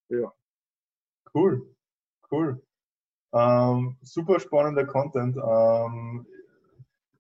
[0.09, 0.33] ja.
[1.33, 1.75] Cool,
[2.31, 2.61] cool.
[3.33, 5.37] Ähm, super spannender Content.
[5.37, 6.25] Ähm,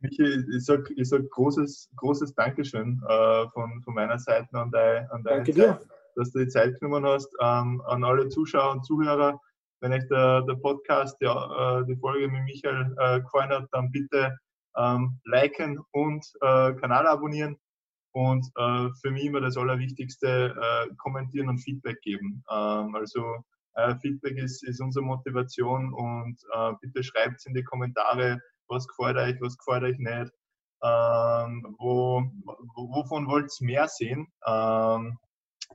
[0.01, 5.07] Michi, ich sage ich sag großes, großes Dankeschön äh, von, von meiner Seite an, dein,
[5.11, 5.87] an deine Danke Zeit, dir.
[6.15, 7.31] dass du die Zeit genommen hast.
[7.39, 9.39] Ähm, an alle Zuschauer und Zuhörer,
[9.81, 13.91] wenn euch der, der Podcast, ja, äh, die Folge mit Michael äh, gefallen hat, dann
[13.91, 14.35] bitte
[14.75, 17.57] ähm, liken und äh, Kanal abonnieren.
[18.13, 22.43] Und äh, für mich immer das Allerwichtigste, äh, kommentieren und Feedback geben.
[22.51, 23.43] Ähm, also
[24.01, 26.37] Feedback ist, ist unsere Motivation und
[26.81, 28.37] bitte schreibt es in die Kommentare,
[28.71, 30.33] was gefällt euch, was gefällt euch nicht,
[30.83, 32.23] ähm, wo,
[32.75, 34.27] wo, wovon wollt ihr mehr sehen.
[34.47, 35.19] Ähm,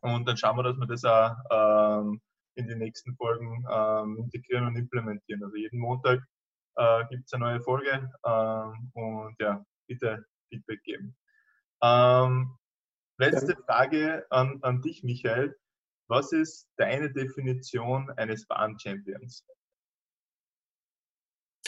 [0.01, 2.21] und dann schauen wir, dass wir das auch ähm,
[2.57, 5.45] in die nächsten Folgen ähm, integrieren und implementieren.
[5.45, 6.21] Also jeden Montag
[6.77, 11.17] äh, gibt es eine neue Folge ähm, und ja, bitte Feedback geben.
[13.19, 13.63] Letzte Danke.
[13.65, 15.57] Frage an, an dich, Michael.
[16.09, 19.45] Was ist deine Definition eines wahren Champions?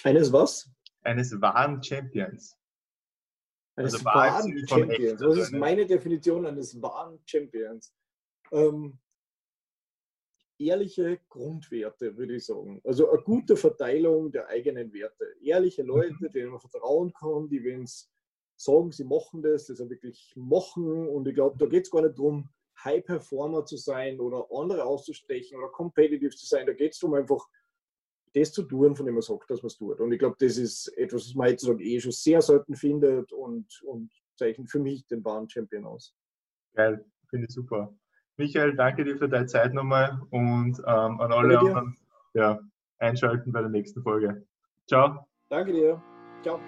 [0.05, 0.71] Eines was?
[1.09, 2.55] Eines wahren Champions.
[3.77, 5.21] Eines Also wahren Champions.
[5.23, 7.95] Was ist eine- meine Definition eines wahren Champions?
[8.53, 8.99] Ähm,
[10.59, 12.81] ehrliche Grundwerte, würde ich sagen.
[12.85, 15.25] Also eine gute Verteilung der eigenen Werte.
[15.41, 15.89] Ehrliche Mhm.
[15.89, 18.07] Leute, denen man vertrauen kann, die, wenn sie
[18.57, 21.09] sagen, sie machen das, das auch wirklich machen.
[21.09, 22.49] Und ich glaube, da geht es gar nicht darum,
[22.85, 26.67] High Performer zu sein oder andere auszustechen oder competitive zu sein.
[26.67, 27.49] Da geht es darum, einfach
[28.39, 30.01] das zu tun, von dem man sagt, dass man es tut.
[30.01, 33.83] Und ich glaube, das ist etwas, was man heutzutage eh schon sehr selten findet und,
[33.85, 36.15] und zeichnet für mich den wahren Champion aus.
[36.75, 37.95] Geil, finde ich super.
[38.37, 41.97] Michael, danke dir für deine Zeit nochmal und ähm, an alle anderen
[42.35, 42.61] ja,
[42.99, 44.47] einschalten bei der nächsten Folge.
[44.87, 45.27] Ciao.
[45.49, 46.03] Danke dir.
[46.43, 46.61] Ciao.